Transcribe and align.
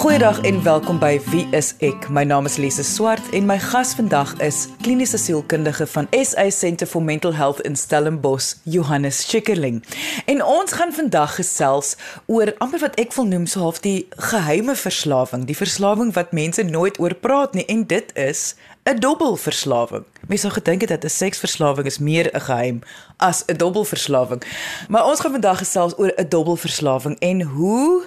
Goeiedag 0.00 0.40
en 0.40 0.62
welkom 0.62 0.96
by 0.98 1.18
Wie 1.28 1.42
is 1.52 1.74
ek? 1.84 2.06
My 2.08 2.22
naam 2.24 2.46
is 2.48 2.54
Lise 2.56 2.80
Swart 2.88 3.26
en 3.36 3.44
my 3.44 3.58
gas 3.60 3.90
vandag 3.92 4.30
is 4.40 4.62
kliniese 4.80 5.18
sielkundige 5.20 5.84
van 5.92 6.06
SA 6.16 6.46
Centre 6.56 6.86
for 6.88 7.04
Mental 7.04 7.34
Health 7.36 7.60
in 7.68 7.76
Stellenbosch, 7.76 8.54
Johannes 8.64 9.18
Schikkerling. 9.26 9.82
En 10.24 10.40
ons 10.40 10.72
gaan 10.72 10.94
vandag 10.96 11.34
gesels 11.36 11.98
oor 12.32 12.48
amper 12.64 12.80
wat 12.80 12.96
ek 13.02 13.12
wil 13.12 13.28
noem 13.28 13.44
so 13.44 13.60
half 13.60 13.82
die 13.84 14.06
geheime 14.30 14.72
verslawing, 14.72 15.44
die 15.44 15.56
verslawing 15.58 16.14
wat 16.16 16.32
mense 16.32 16.64
nooit 16.64 16.96
oor 16.96 17.12
praat 17.12 17.52
nie 17.52 17.66
en 17.68 17.84
dit 17.84 18.08
is 18.16 18.54
'n 18.88 18.96
dubbelverslawing. 19.04 20.06
Mense 20.28 20.48
sou 20.48 20.52
gedink 20.56 20.80
het 20.80 20.96
dat 20.96 21.04
'n 21.04 21.12
seksverslawing 21.12 21.84
is 21.86 21.98
meer 21.98 22.32
'n 22.32 22.40
geheim 22.40 22.80
as 23.18 23.44
'n 23.44 23.56
dubbelverslawing. 23.56 24.40
Maar 24.88 25.04
ons 25.04 25.20
gaan 25.20 25.36
vandag 25.36 25.58
gesels 25.58 25.92
oor 25.98 26.12
'n 26.16 26.28
dubbelverslawing 26.28 27.18
en 27.18 27.42
hoe 27.42 28.02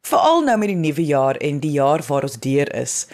Veral 0.00 0.42
nou 0.42 0.56
met 0.58 0.68
die 0.68 0.76
nuwe 0.76 1.04
jaar 1.04 1.36
en 1.36 1.60
die 1.60 1.70
jaar 1.76 2.02
waar 2.06 2.22
ons 2.22 2.38
deur 2.40 2.74
is. 2.74 3.06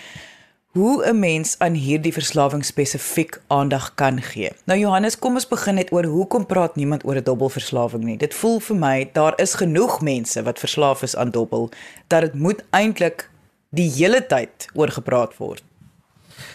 Hoe 0.77 1.05
'n 1.09 1.19
mens 1.19 1.55
aan 1.59 1.73
hierdie 1.73 2.13
verslawing 2.13 2.65
spesifiek 2.65 3.41
aandag 3.47 3.95
kan 3.95 4.23
gee. 4.23 4.51
Nou 4.65 4.79
Johannes, 4.79 5.19
kom 5.19 5.35
ons 5.35 5.49
begin 5.49 5.75
net 5.75 5.93
oor 5.93 6.05
hoekom 6.05 6.47
praat 6.47 6.77
niemand 6.77 7.05
oor 7.05 7.17
'n 7.17 7.23
dubbelverslawing 7.23 8.05
nie. 8.05 8.17
Dit 8.17 8.35
voel 8.35 8.61
vir 8.61 8.77
my 8.77 9.11
daar 9.13 9.33
is 9.41 9.55
genoeg 9.55 10.01
mense 10.01 10.43
wat 10.43 10.59
verslaaf 10.59 11.03
is 11.03 11.17
aan 11.17 11.30
dubbel 11.30 11.71
dat 12.07 12.21
dit 12.21 12.35
moet 12.35 12.65
eintlik 12.71 13.30
die 13.71 13.91
hele 13.91 14.27
tyd 14.27 14.69
oor 14.75 14.89
gepraat 14.89 15.37
word. 15.37 15.63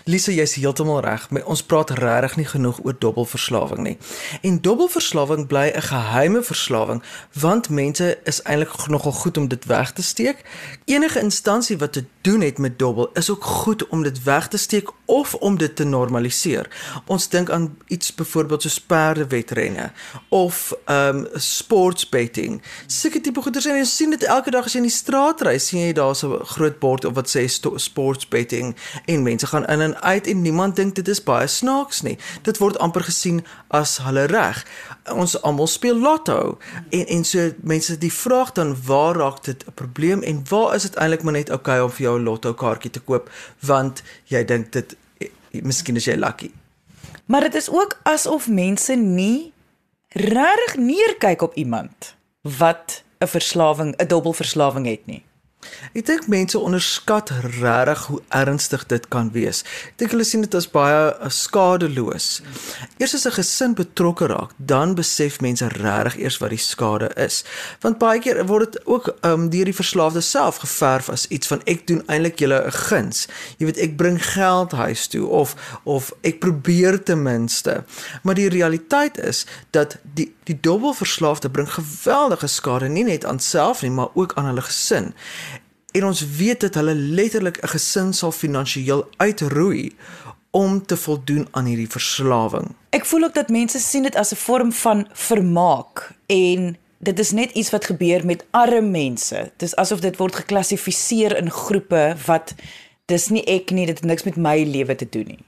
Lisa, 0.06 0.32
jy's 0.32 0.54
heeltemal 0.54 1.02
reg. 1.02 1.28
Ons 1.44 1.64
praat 1.64 1.90
regtig 1.90 2.36
nie 2.36 2.46
genoeg 2.46 2.80
oor 2.84 2.96
dobbelverslawing 3.00 3.84
nie. 3.86 3.98
En 4.42 4.62
dobbelverslawing 4.62 5.48
bly 5.48 5.72
'n 5.76 5.82
geheime 5.82 6.44
verslawing 6.44 7.04
want 7.34 7.70
mense 7.70 8.20
is 8.24 8.42
eintlik 8.42 8.88
nogal 8.88 9.12
goed 9.12 9.38
om 9.38 9.48
dit 9.48 9.66
weg 9.66 9.92
te 9.94 10.04
steek. 10.04 10.44
Enige 10.86 11.20
instansie 11.20 11.78
wat 11.78 11.94
te 11.94 12.06
doen 12.22 12.42
het 12.42 12.58
met 12.58 12.80
dobbel 12.80 13.10
is 13.14 13.30
ook 13.30 13.44
goed 13.44 13.88
om 13.88 14.04
dit 14.04 14.24
weg 14.24 14.48
te 14.48 14.58
steek 14.58 14.90
of 15.06 15.36
om 15.36 15.58
dit 15.58 15.76
te 15.76 15.84
normaliseer. 15.84 16.70
Ons 17.06 17.30
dink 17.30 17.50
aan 17.50 17.78
iets 17.88 18.16
byvoorbeeld 18.16 18.62
soos 18.62 18.82
perdewedrenne 18.82 19.92
of 20.30 20.74
ehm 20.86 21.18
um, 21.18 21.28
sportsbetting. 21.34 22.62
Sulke 22.86 23.22
tipe 23.22 23.42
goeders 23.42 23.66
en 23.66 23.76
jy 23.76 23.86
sien 23.86 24.10
dit 24.10 24.24
elke 24.24 24.52
dag 24.52 24.66
as 24.66 24.74
jy 24.74 24.82
in 24.84 24.88
die 24.88 24.96
straat 24.96 25.42
ry, 25.42 25.58
sien 25.58 25.82
jy 25.86 25.94
daar 25.94 26.16
so 26.16 26.40
'n 26.40 26.46
groot 26.46 26.80
bord 26.80 27.06
of 27.06 27.14
wat 27.14 27.30
sê 27.30 27.48
sportsbetting 27.76 28.76
en 29.06 29.24
mense 29.24 29.48
gaan 29.48 29.68
in 29.72 29.82
en 29.82 29.96
uit 30.02 30.28
en 30.28 30.42
niemand 30.42 30.76
dink 30.76 30.96
dit 30.96 31.08
is 31.08 31.24
baie 31.24 31.48
snaaks 31.48 32.02
nie. 32.02 32.18
Dit 32.48 32.60
word 32.62 32.80
amper 32.84 33.06
gesien 33.08 33.42
as 33.68 33.98
hulle 34.06 34.26
reg. 34.32 34.66
Ons 35.12 35.38
almal 35.42 35.68
speel 35.72 36.00
lotto 36.00 36.58
en 36.90 37.06
en 37.18 37.24
so 37.28 37.52
mense 37.64 37.98
die 37.98 38.14
vraag 38.14 38.52
dan 38.58 38.76
waar 38.86 39.16
raak 39.16 39.44
dit 39.44 39.64
'n 39.68 39.74
probleem 39.74 40.22
en 40.22 40.44
waar 40.50 40.76
is 40.76 40.84
dit 40.84 40.96
eintlik 40.96 41.24
maar 41.24 41.34
net 41.34 41.50
oukei 41.50 41.80
okay 41.80 41.86
om 41.86 41.92
vir 41.92 42.04
jou 42.04 42.20
'n 42.20 42.24
lotto 42.24 42.54
kaartjie 42.54 42.92
te 42.92 43.00
koop 43.00 43.30
want 43.60 44.04
jy 44.26 44.46
dink 44.46 44.72
dit 44.72 44.96
miskien 45.52 45.96
is 45.96 46.06
jy 46.06 46.16
lucky. 46.16 46.52
Maar 47.26 47.42
dit 47.42 47.56
is 47.56 47.70
ook 47.70 48.00
asof 48.04 48.48
mense 48.48 48.96
nie 48.96 49.54
regtig 50.08 50.76
neerkyk 50.76 51.42
op 51.42 51.54
iemand 51.56 52.16
wat 52.42 53.04
'n 53.20 53.28
verslawing, 53.28 53.96
'n 53.96 54.08
dubbelverslawing 54.08 54.86
het 54.86 55.06
nie. 55.06 55.24
Ek 55.94 56.06
dink 56.08 56.28
mense 56.32 56.60
onderskat 56.60 57.30
regtig 57.60 58.06
hoe 58.08 58.20
ernstig 58.30 58.86
dit 58.88 59.08
kan 59.12 59.32
wees. 59.36 59.62
Ek 59.92 59.98
dink 60.02 60.14
hulle 60.16 60.26
sien 60.28 60.46
dit 60.46 60.56
as 60.56 60.68
baie 60.72 61.30
skadeloos. 61.30 62.28
Eers 62.98 63.16
as 63.16 63.26
'n 63.28 63.36
gesin 63.38 63.74
betrokke 63.76 64.28
raak, 64.28 64.52
dan 64.58 64.96
besef 64.96 65.42
mense 65.42 65.68
regtig 65.68 66.18
eers 66.18 66.38
wat 66.38 66.50
die 66.50 66.58
skade 66.58 67.10
is. 67.16 67.44
Want 67.82 68.00
baie 68.00 68.20
keer 68.20 68.46
word 68.46 68.74
dit 68.74 68.86
ook 68.86 69.16
um, 69.22 69.50
deur 69.50 69.66
die 69.66 69.80
verslaafde 69.82 70.22
self 70.22 70.58
geverf 70.64 71.10
as 71.10 71.28
iets 71.28 71.48
van 71.48 71.62
ek 71.66 71.88
doen 71.88 72.04
eintlik 72.08 72.40
julle 72.40 72.64
'n 72.66 72.72
guns. 72.72 73.28
Jy 73.58 73.66
weet 73.66 73.78
ek 73.78 73.98
bring 73.98 74.18
geld 74.34 74.72
huis 74.72 75.08
toe 75.08 75.28
of 75.28 75.56
of 75.84 76.14
ek 76.22 76.40
probeer 76.40 77.04
ten 77.04 77.24
minste. 77.24 77.84
Maar 78.24 78.36
die 78.36 78.50
realiteit 78.50 79.18
is 79.18 79.46
dat 79.72 79.98
die 80.04 80.34
die 80.44 80.60
dubbelverslaafde 80.60 81.50
bring 81.50 81.70
geweldige 81.70 82.48
skade 82.48 82.88
nie 82.90 83.04
net 83.04 83.26
aan 83.26 83.40
self 83.40 83.82
nie, 83.82 83.92
maar 83.92 84.10
ook 84.14 84.34
aan 84.36 84.46
hulle 84.46 84.62
gesin. 84.62 85.14
En 85.92 86.06
ons 86.06 86.26
weet 86.38 86.60
dat 86.60 86.74
hulle 86.74 86.96
letterlik 86.96 87.58
'n 87.62 87.68
gesin 87.68 88.14
sal 88.14 88.32
finansiëel 88.32 89.10
uitroei 89.18 89.96
om 90.52 90.86
te 90.86 90.98
voldoen 90.98 91.48
aan 91.52 91.66
hierdie 91.66 91.90
verslawing. 91.90 92.76
Ek 92.90 93.06
voel 93.06 93.24
ook 93.24 93.34
dat 93.34 93.50
mense 93.50 93.80
sien 93.80 94.04
dit 94.04 94.16
as 94.16 94.32
'n 94.32 94.36
vorm 94.36 94.72
van 94.72 95.08
vermaak 95.14 96.12
en 96.26 96.78
dit 96.98 97.20
is 97.20 97.32
net 97.32 97.52
iets 97.52 97.70
wat 97.70 97.86
gebeur 97.86 98.26
met 98.26 98.46
arme 98.52 98.82
mense. 98.82 99.52
Dis 99.58 99.76
asof 99.76 100.00
dit 100.00 100.18
word 100.18 100.36
geklassifiseer 100.36 101.38
in 101.38 101.50
groepe 101.50 102.16
wat 102.26 102.56
dis 103.06 103.28
nie 103.28 103.44
ek 103.44 103.72
nie, 103.72 103.86
dit 103.86 103.98
het 103.98 104.08
niks 104.08 104.24
met 104.24 104.36
my 104.36 104.64
lewe 104.64 104.96
te 104.96 105.08
doen 105.10 105.26
nie. 105.28 105.44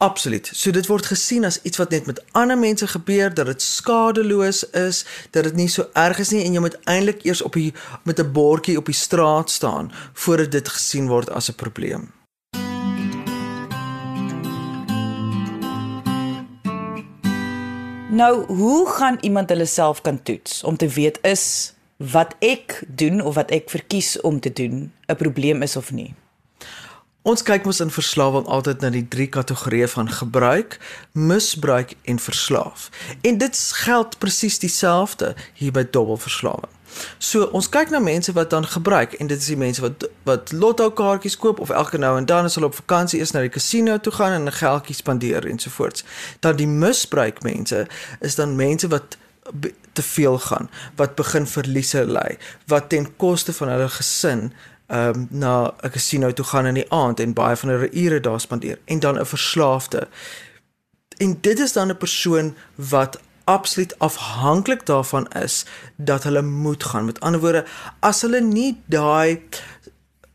Absoluut. 0.00 0.50
So 0.54 0.72
dit 0.72 0.86
word 0.88 1.10
gesien 1.10 1.44
as 1.44 1.58
iets 1.68 1.76
wat 1.76 1.90
net 1.92 2.06
met 2.08 2.22
ander 2.32 2.56
mense 2.58 2.86
gebeur, 2.88 3.34
dat 3.34 3.50
dit 3.50 3.62
skadeloos 3.62 4.62
is, 4.70 5.04
dat 5.30 5.44
dit 5.44 5.58
nie 5.58 5.68
so 5.68 5.90
erg 5.92 6.22
is 6.22 6.30
nie 6.32 6.40
en 6.46 6.56
jy 6.56 6.62
moet 6.64 6.78
eintlik 6.88 7.20
eers 7.28 7.42
op 7.44 7.58
die 7.58 7.74
met 8.08 8.16
'n 8.20 8.32
bordjie 8.32 8.78
op 8.80 8.88
die 8.88 8.96
straat 8.96 9.50
staan 9.50 9.92
voordat 10.12 10.56
dit 10.56 10.68
gesien 10.68 11.08
word 11.08 11.28
as 11.30 11.50
'n 11.50 11.54
probleem. 11.54 12.08
Nou, 18.10 18.44
hoe 18.46 18.88
gaan 18.88 19.18
iemand 19.20 19.48
hulle 19.48 19.66
self 19.66 20.00
kan 20.00 20.22
toets 20.22 20.64
om 20.64 20.76
te 20.76 20.88
weet 20.88 21.18
is 21.22 21.74
wat 21.96 22.34
ek 22.38 22.82
doen 22.88 23.20
of 23.20 23.34
wat 23.34 23.50
ek 23.50 23.70
verkies 23.70 24.20
om 24.20 24.40
te 24.40 24.52
doen 24.52 24.92
'n 25.06 25.16
probleem 25.16 25.62
is 25.62 25.76
of 25.76 25.92
nie? 25.92 26.14
Ons 27.22 27.42
kyk 27.44 27.66
mos 27.68 27.82
in 27.84 27.90
verslawing 27.92 28.46
altyd 28.48 28.80
na 28.80 28.88
die 28.94 29.04
drie 29.08 29.26
kategorieë 29.28 29.90
van 29.92 30.08
gebruik, 30.08 30.78
misbruik 31.12 31.92
en 32.08 32.18
verslaaf. 32.18 32.88
En 33.20 33.38
dit 33.38 33.58
geld 33.84 34.18
presies 34.18 34.58
dieselfde 34.58 35.34
hier 35.54 35.72
by 35.72 35.84
dubbelverslawing. 35.84 36.72
So 37.18 37.44
ons 37.54 37.68
kyk 37.68 37.92
na 37.92 38.00
mense 38.00 38.32
wat 38.32 38.50
dan 38.50 38.64
gebruik 38.66 39.12
en 39.20 39.28
dit 39.28 39.38
is 39.38 39.50
die 39.52 39.58
mense 39.60 39.84
wat 39.84 40.08
wat 40.24 40.52
lotto 40.52 40.88
kaartjies 40.90 41.36
koop 41.36 41.60
of 41.60 41.70
elke 41.70 42.00
nou 42.00 42.16
en 42.18 42.26
dan 42.26 42.48
as 42.48 42.56
hulle 42.56 42.66
op 42.72 42.80
vakansie 42.80 43.20
is 43.20 43.36
na 43.36 43.44
die 43.44 43.52
casino 43.52 43.98
toe 44.00 44.12
gaan 44.12 44.32
en 44.32 44.48
'n 44.48 44.58
geldjie 44.62 44.96
spandeer 44.96 45.46
ensovoorts. 45.46 46.04
Dan 46.40 46.56
die 46.56 46.66
misbruik 46.66 47.42
mense 47.42 47.86
is 48.20 48.34
dan 48.34 48.56
mense 48.56 48.88
wat 48.88 49.16
te 49.92 50.02
veel 50.02 50.38
gaan, 50.38 50.70
wat 50.96 51.14
begin 51.14 51.46
verliese 51.46 52.04
ly, 52.04 52.38
wat 52.66 52.88
ten 52.88 53.16
koste 53.16 53.52
van 53.52 53.68
hulle 53.68 53.88
gesin 53.88 54.52
ehm 54.90 55.08
um, 55.08 55.26
na 55.30 55.72
'n 55.82 55.90
casino 55.90 56.32
toe 56.32 56.44
gaan 56.44 56.66
in 56.66 56.74
die 56.74 56.90
aand 56.92 57.20
en 57.20 57.32
baie 57.32 57.56
van 57.56 57.68
hulle 57.68 57.90
ure 57.92 58.20
daar 58.20 58.40
spandeer 58.40 58.78
en 58.84 58.98
dan 58.98 59.18
'n 59.18 59.26
verslaafde. 59.26 60.08
En 61.16 61.38
dit 61.40 61.58
is 61.58 61.72
dan 61.72 61.88
'n 61.90 61.96
persoon 61.96 62.54
wat 62.74 63.20
absoluut 63.44 63.98
afhanklik 63.98 64.86
daarvan 64.86 65.28
is 65.28 65.64
dat 65.96 66.22
hulle 66.22 66.42
moet 66.42 66.84
gaan. 66.84 67.04
Met 67.04 67.20
ander 67.20 67.40
woorde, 67.40 67.64
as 67.98 68.20
hulle 68.20 68.40
nie 68.40 68.82
daai 68.86 69.42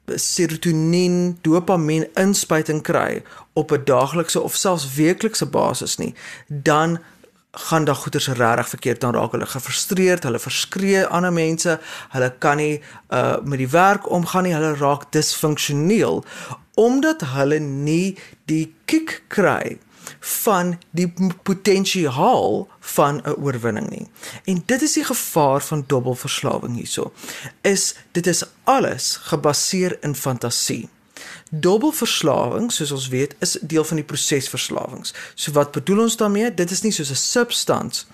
serotonien, 0.06 1.38
dopamien 1.42 2.08
inspuiting 2.14 2.82
kry 2.82 3.24
op 3.54 3.72
'n 3.72 3.82
daaglikse 3.86 4.42
of 4.42 4.56
selfs 4.56 4.94
weeklikse 4.94 5.46
basis 5.46 5.98
nie, 5.98 6.16
dan 6.48 7.00
gaan 7.56 7.86
daar 7.86 7.96
goeters 7.96 8.28
regtig 8.28 8.70
verkeerd 8.70 9.02
dan 9.02 9.14
raak 9.14 9.32
hulle 9.32 9.46
gefrustreerd, 9.46 10.24
hulle 10.24 10.40
verskree 10.40 11.06
ander 11.06 11.34
mense, 11.34 11.80
hulle 12.10 12.34
kan 12.40 12.58
nie 12.58 12.82
uh 13.10 13.38
met 13.44 13.58
die 13.62 13.70
werk 13.70 14.10
omgaan 14.12 14.44
nie, 14.44 14.54
hulle 14.54 14.76
raak 14.76 15.12
disfunksioneel 15.12 16.24
omdat 16.76 17.22
hulle 17.32 17.60
nie 17.60 18.18
die 18.52 18.76
kick 18.86 19.22
kry 19.32 19.78
van 20.20 20.76
die 20.92 21.08
potensiaal 21.44 22.68
van 22.80 23.22
'n 23.24 23.36
oorwinning 23.42 23.90
nie. 23.90 24.08
En 24.46 24.64
dit 24.66 24.82
is 24.82 24.94
die 24.94 25.04
gevaar 25.04 25.62
van 25.62 25.84
dubbelverslawing 25.88 26.76
hierso. 26.76 27.12
Is 27.62 27.96
dit 28.12 28.28
is 28.28 28.44
alles 28.64 29.16
gebaseer 29.22 29.98
in 30.02 30.16
fantasie. 30.16 30.90
Dobbelverslawing, 31.62 32.72
soos 32.72 32.92
ons 32.92 33.08
weet, 33.08 33.36
is 33.40 33.58
deel 33.62 33.84
van 33.84 34.00
die 34.02 34.06
prosesverslawings. 34.08 35.14
So 35.36 35.52
wat 35.56 35.72
bedoel 35.72 36.06
ons 36.08 36.18
daarmee? 36.18 36.54
Dit 36.54 36.72
is 36.72 36.82
nie 36.82 36.92
soos 36.92 37.12
'n 37.12 37.22
substans 37.22 38.06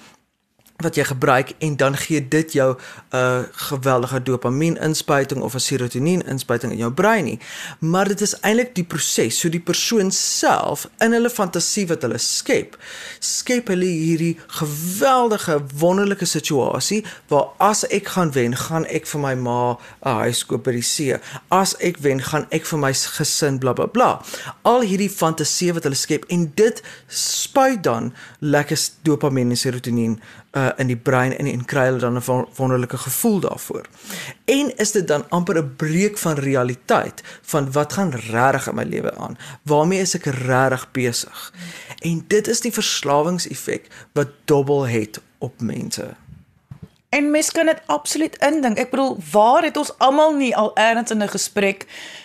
wat 0.81 0.95
jy 0.95 1.03
gebruik 1.03 1.53
en 1.59 1.75
dan 1.77 1.97
gee 1.97 2.27
dit 2.27 2.53
jou 2.53 2.75
'n 2.75 3.15
uh, 3.15 3.39
geweldige 3.51 4.23
dopamien 4.23 4.77
inspuiting 4.77 5.41
of 5.41 5.53
'n 5.53 5.59
serotonien 5.59 6.25
inspuiting 6.27 6.71
in 6.71 6.77
jou 6.77 6.91
brein 6.91 7.23
nie. 7.23 7.39
Maar 7.79 8.07
dit 8.07 8.21
is 8.21 8.39
eintlik 8.39 8.75
die 8.75 8.83
proses 8.83 9.39
so 9.39 9.49
die 9.49 9.59
persoon 9.59 10.11
self 10.11 10.89
in 10.97 11.11
hulle 11.11 11.29
fantasie 11.29 11.87
wat 11.87 12.01
hulle 12.01 12.17
skep 12.17 12.77
skep 13.19 13.67
hulle 13.67 13.85
hierdie 13.85 14.39
geweldige 14.47 15.61
wonderlike 15.77 16.25
situasie 16.25 17.05
waar 17.27 17.47
as 17.57 17.87
ek 17.87 18.07
gaan 18.07 18.31
wen 18.31 18.55
gaan 18.55 18.85
ek 18.85 19.07
vir 19.07 19.19
my 19.19 19.35
ma 19.35 19.77
'n 20.05 20.17
huis 20.23 20.45
koop 20.45 20.63
by 20.63 20.71
die 20.71 20.81
see. 20.81 21.15
As 21.49 21.75
ek 21.79 21.97
wen 21.97 22.21
gaan 22.21 22.45
ek 22.49 22.65
vir 22.65 22.79
my 22.79 22.93
gesin 22.93 23.59
bla 23.59 23.73
bla 23.73 23.85
bla. 23.85 24.21
Al 24.61 24.81
hierdie 24.81 25.09
fantasie 25.09 25.73
wat 25.73 25.83
hulle 25.83 25.95
skep 25.95 26.25
en 26.29 26.51
dit 26.55 26.81
spuit 27.07 27.83
dan 27.83 28.13
lekker 28.39 28.77
dopamien 29.03 29.49
en 29.49 29.57
serotonien 29.57 30.19
uh 30.51 30.69
in 30.77 30.87
die 30.87 30.97
brein 30.97 31.37
en 31.37 31.45
en 31.45 31.65
kry 31.65 31.85
hulle 31.85 31.99
dan 31.99 32.17
'n 32.17 32.47
wonderlike 32.55 32.97
gevoel 32.97 33.39
daarvoor. 33.39 33.85
En 34.45 34.77
is 34.77 34.91
dit 34.91 35.07
dan 35.07 35.29
amper 35.29 35.57
'n 35.57 35.75
breek 35.75 36.17
van 36.17 36.35
realiteit 36.35 37.21
van 37.41 37.71
wat 37.71 37.93
gaan 37.93 38.11
regtig 38.11 38.67
in 38.67 38.75
my 38.75 38.83
lewe 38.83 39.15
aan? 39.15 39.37
Waarmee 39.63 39.99
is 39.99 40.15
ek 40.15 40.25
regtig 40.25 40.91
besig? 40.91 41.53
En 41.99 42.23
dit 42.27 42.47
is 42.47 42.59
die 42.59 42.73
verslawingseffek 42.73 43.87
wat 44.13 44.27
dobbel 44.45 44.87
het 44.87 45.21
op 45.37 45.61
mense. 45.61 46.15
En 47.11 47.31
mens 47.31 47.51
kan 47.51 47.65
dit 47.65 47.79
absoluut 47.91 48.35
indink. 48.39 48.77
Ek 48.79 48.89
bedoel, 48.93 49.17
waar 49.31 49.65
het 49.67 49.77
ons 49.77 49.91
almal 49.99 50.31
nie 50.39 50.53
al 50.55 50.71
eers 50.79 51.11
in 51.11 51.23
'n 51.23 51.27
gesprek 51.27 51.83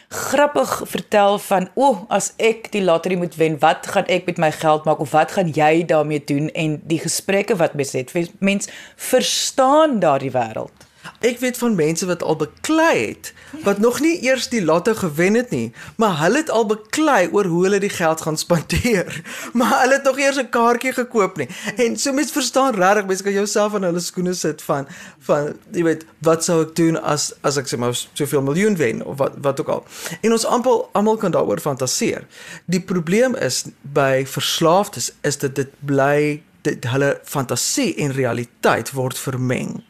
grappig 0.08 0.82
vertel 0.84 1.38
van, 1.38 1.68
"O, 1.74 1.88
oh, 1.88 2.04
as 2.08 2.32
ek 2.36 2.70
die 2.72 2.82
lotery 2.82 3.16
moet 3.16 3.34
wen, 3.34 3.58
wat 3.58 3.86
gaan 3.86 4.06
ek 4.06 4.26
met 4.26 4.36
my 4.38 4.52
geld 4.52 4.84
maak 4.84 4.98
of 4.98 5.10
wat 5.10 5.32
gaan 5.32 5.50
jy 5.50 5.84
daarmee 5.84 6.24
doen?" 6.24 6.50
En 6.50 6.80
die 6.84 6.98
gesprekke 6.98 7.56
wat 7.56 7.74
mens 7.74 7.92
het, 7.92 8.12
mens 8.38 8.68
verstaan 8.96 9.98
daardie 9.98 10.30
wêreld. 10.30 10.85
Ek 11.20 11.38
weet 11.38 11.58
van 11.58 11.74
mense 11.74 12.06
wat 12.06 12.22
al 12.22 12.36
beklei 12.36 13.06
het 13.06 13.32
wat 13.64 13.78
nog 13.78 14.00
nie 14.00 14.22
eers 14.22 14.48
die 14.48 14.64
lotte 14.64 14.94
gewen 14.94 15.34
het 15.34 15.50
nie, 15.50 15.72
maar 15.96 16.18
hulle 16.20 16.36
het 16.36 16.50
al 16.50 16.66
beklei 16.66 17.28
oor 17.32 17.44
hoe 17.44 17.62
hulle 17.64 17.78
die 17.80 17.92
geld 17.92 18.20
gaan 18.20 18.36
spandeer. 18.36 19.22
Maar 19.56 19.80
hulle 19.80 19.94
het 19.94 20.02
nog 20.04 20.18
eers 20.18 20.36
'n 20.36 20.48
kaartjie 20.48 20.92
gekoop 20.92 21.36
nie. 21.36 21.48
En 21.76 21.96
so 21.96 22.12
mense 22.12 22.32
verstaan 22.32 22.74
regtig, 22.74 23.06
mense 23.06 23.22
kan 23.22 23.32
jouself 23.32 23.74
in 23.74 23.82
hulle 23.82 24.00
skoene 24.00 24.34
sit 24.34 24.62
van 24.62 24.86
van 25.18 25.56
jy 25.72 25.82
weet, 25.82 26.04
wat 26.18 26.44
sou 26.44 26.62
ek 26.62 26.76
doen 26.76 27.00
as 27.02 27.32
as 27.40 27.56
ek 27.56 27.66
sê 27.66 27.78
maar 27.78 27.94
soveel 28.12 28.42
miljoen 28.42 28.76
wen 28.76 29.04
of 29.04 29.18
wat 29.18 29.32
wat 29.40 29.60
ook 29.60 29.68
al. 29.68 29.84
En 30.20 30.32
ons 30.32 30.44
almal 30.44 30.88
almal 30.92 31.16
kan 31.16 31.30
daaroor 31.30 31.60
fantasieer. 31.60 32.26
Die 32.64 32.80
probleem 32.80 33.34
is 33.34 33.64
by 33.80 34.26
verslaafdes 34.26 35.12
is 35.20 35.36
dit 35.36 35.54
dit 35.54 35.70
bly 35.80 36.42
dit 36.62 36.84
hulle 36.84 37.20
fantasie 37.24 37.94
en 37.94 38.12
realiteit 38.12 38.92
word 38.92 39.18
vermeng 39.18 39.82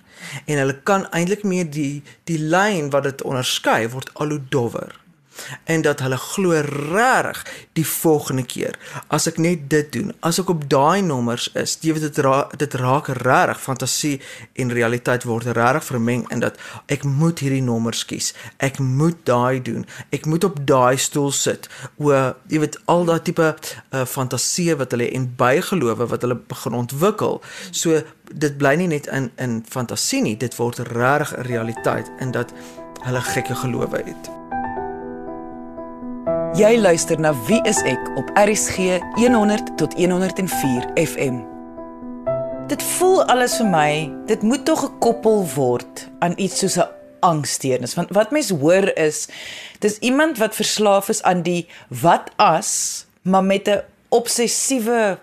en 0.45 0.61
hulle 0.63 0.77
kan 0.83 1.07
eintlik 1.11 1.43
meer 1.45 1.71
die 1.71 2.03
die 2.31 2.39
lyn 2.39 2.91
wat 2.95 3.09
dit 3.09 3.23
onderskei 3.23 3.89
word 3.93 4.11
al 4.15 4.37
hoe 4.37 4.43
dowwer 4.49 4.95
en 5.65 5.83
dat 5.83 6.01
hulle 6.05 6.17
glo 6.17 6.61
reg 6.93 7.45
die 7.73 7.87
volgende 7.87 8.45
keer. 8.47 8.79
As 9.09 9.27
ek 9.31 9.39
net 9.43 9.69
dit 9.71 9.93
doen 9.93 10.13
as 10.21 10.41
ek 10.41 10.51
op 10.53 10.65
daai 10.71 11.03
nommers 11.03 11.49
is 11.59 11.77
jy 11.85 11.95
weet 11.97 12.09
dit 12.09 12.19
ra 12.25 12.37
dit 12.59 12.75
raak 12.81 13.09
reg 13.23 13.61
fantasie 13.61 14.17
en 14.61 14.73
realiteit 14.75 15.27
word 15.29 15.51
reg 15.57 15.85
vermeng 15.85 16.25
en 16.35 16.43
dat 16.45 16.59
ek 16.93 17.05
moet 17.07 17.41
hierdie 17.45 17.65
nommers 17.65 18.05
kies. 18.09 18.33
Ek 18.63 18.79
moet 18.79 19.19
daai 19.29 19.63
doen. 19.63 19.87
Ek 20.15 20.27
moet 20.27 20.45
op 20.49 20.61
daai 20.69 20.97
stoel 21.01 21.33
sit. 21.37 21.69
O 21.97 22.13
jy 22.13 22.63
weet 22.63 22.79
al 22.91 23.07
daai 23.09 23.21
tipe 23.27 23.49
uh, 23.53 24.05
fantasie 24.07 24.73
wat 24.79 24.95
hulle 24.95 25.11
en 25.17 25.29
bygelowe 25.39 26.09
wat 26.13 26.27
hulle 26.27 26.39
begin 26.49 26.79
ontwikkel. 26.83 27.43
So 27.71 28.03
dit 28.33 28.59
bly 28.59 28.77
nie 28.81 28.91
net 28.91 29.11
in 29.13 29.31
in 29.43 29.61
fantasie 29.69 30.23
nie. 30.23 30.37
Dit 30.37 30.59
word 30.61 30.83
reg 30.93 31.35
realiteit 31.51 32.11
en 32.19 32.35
dat 32.37 32.55
hulle 33.07 33.23
gekke 33.35 33.55
gelowe 33.63 34.03
het 34.03 34.36
Jy 36.57 36.79
luister 36.81 37.19
na 37.21 37.35
Wie 37.45 37.59
is 37.69 37.83
ek 37.85 38.07
op 38.17 38.31
RCG 38.33 39.03
100 39.19 39.75
tot 39.77 39.93
104 39.93 40.87
FM. 40.97 41.43
Dit 42.71 42.81
voel 42.97 43.21
alles 43.29 43.59
vir 43.61 43.69
my, 43.69 43.91
dit 44.25 44.41
moet 44.41 44.65
tog 44.65 44.81
gekoppel 44.87 45.45
word 45.53 46.07
aan 46.25 46.33
iets 46.41 46.63
soos 46.65 46.79
'n 46.81 46.89
angsteernis. 47.21 47.93
Want 47.93 48.09
wat 48.17 48.33
mense 48.33 48.57
hoor 48.57 48.89
is 48.97 49.29
dis 49.85 49.99
iemand 50.01 50.41
wat 50.41 50.57
verslaaf 50.57 51.13
is 51.13 51.23
aan 51.23 51.43
die 51.43 51.69
wat 51.89 52.33
as, 52.41 53.05
maar 53.23 53.45
met 53.45 53.69
'n 53.69 53.85
obsessiewe 54.09 55.19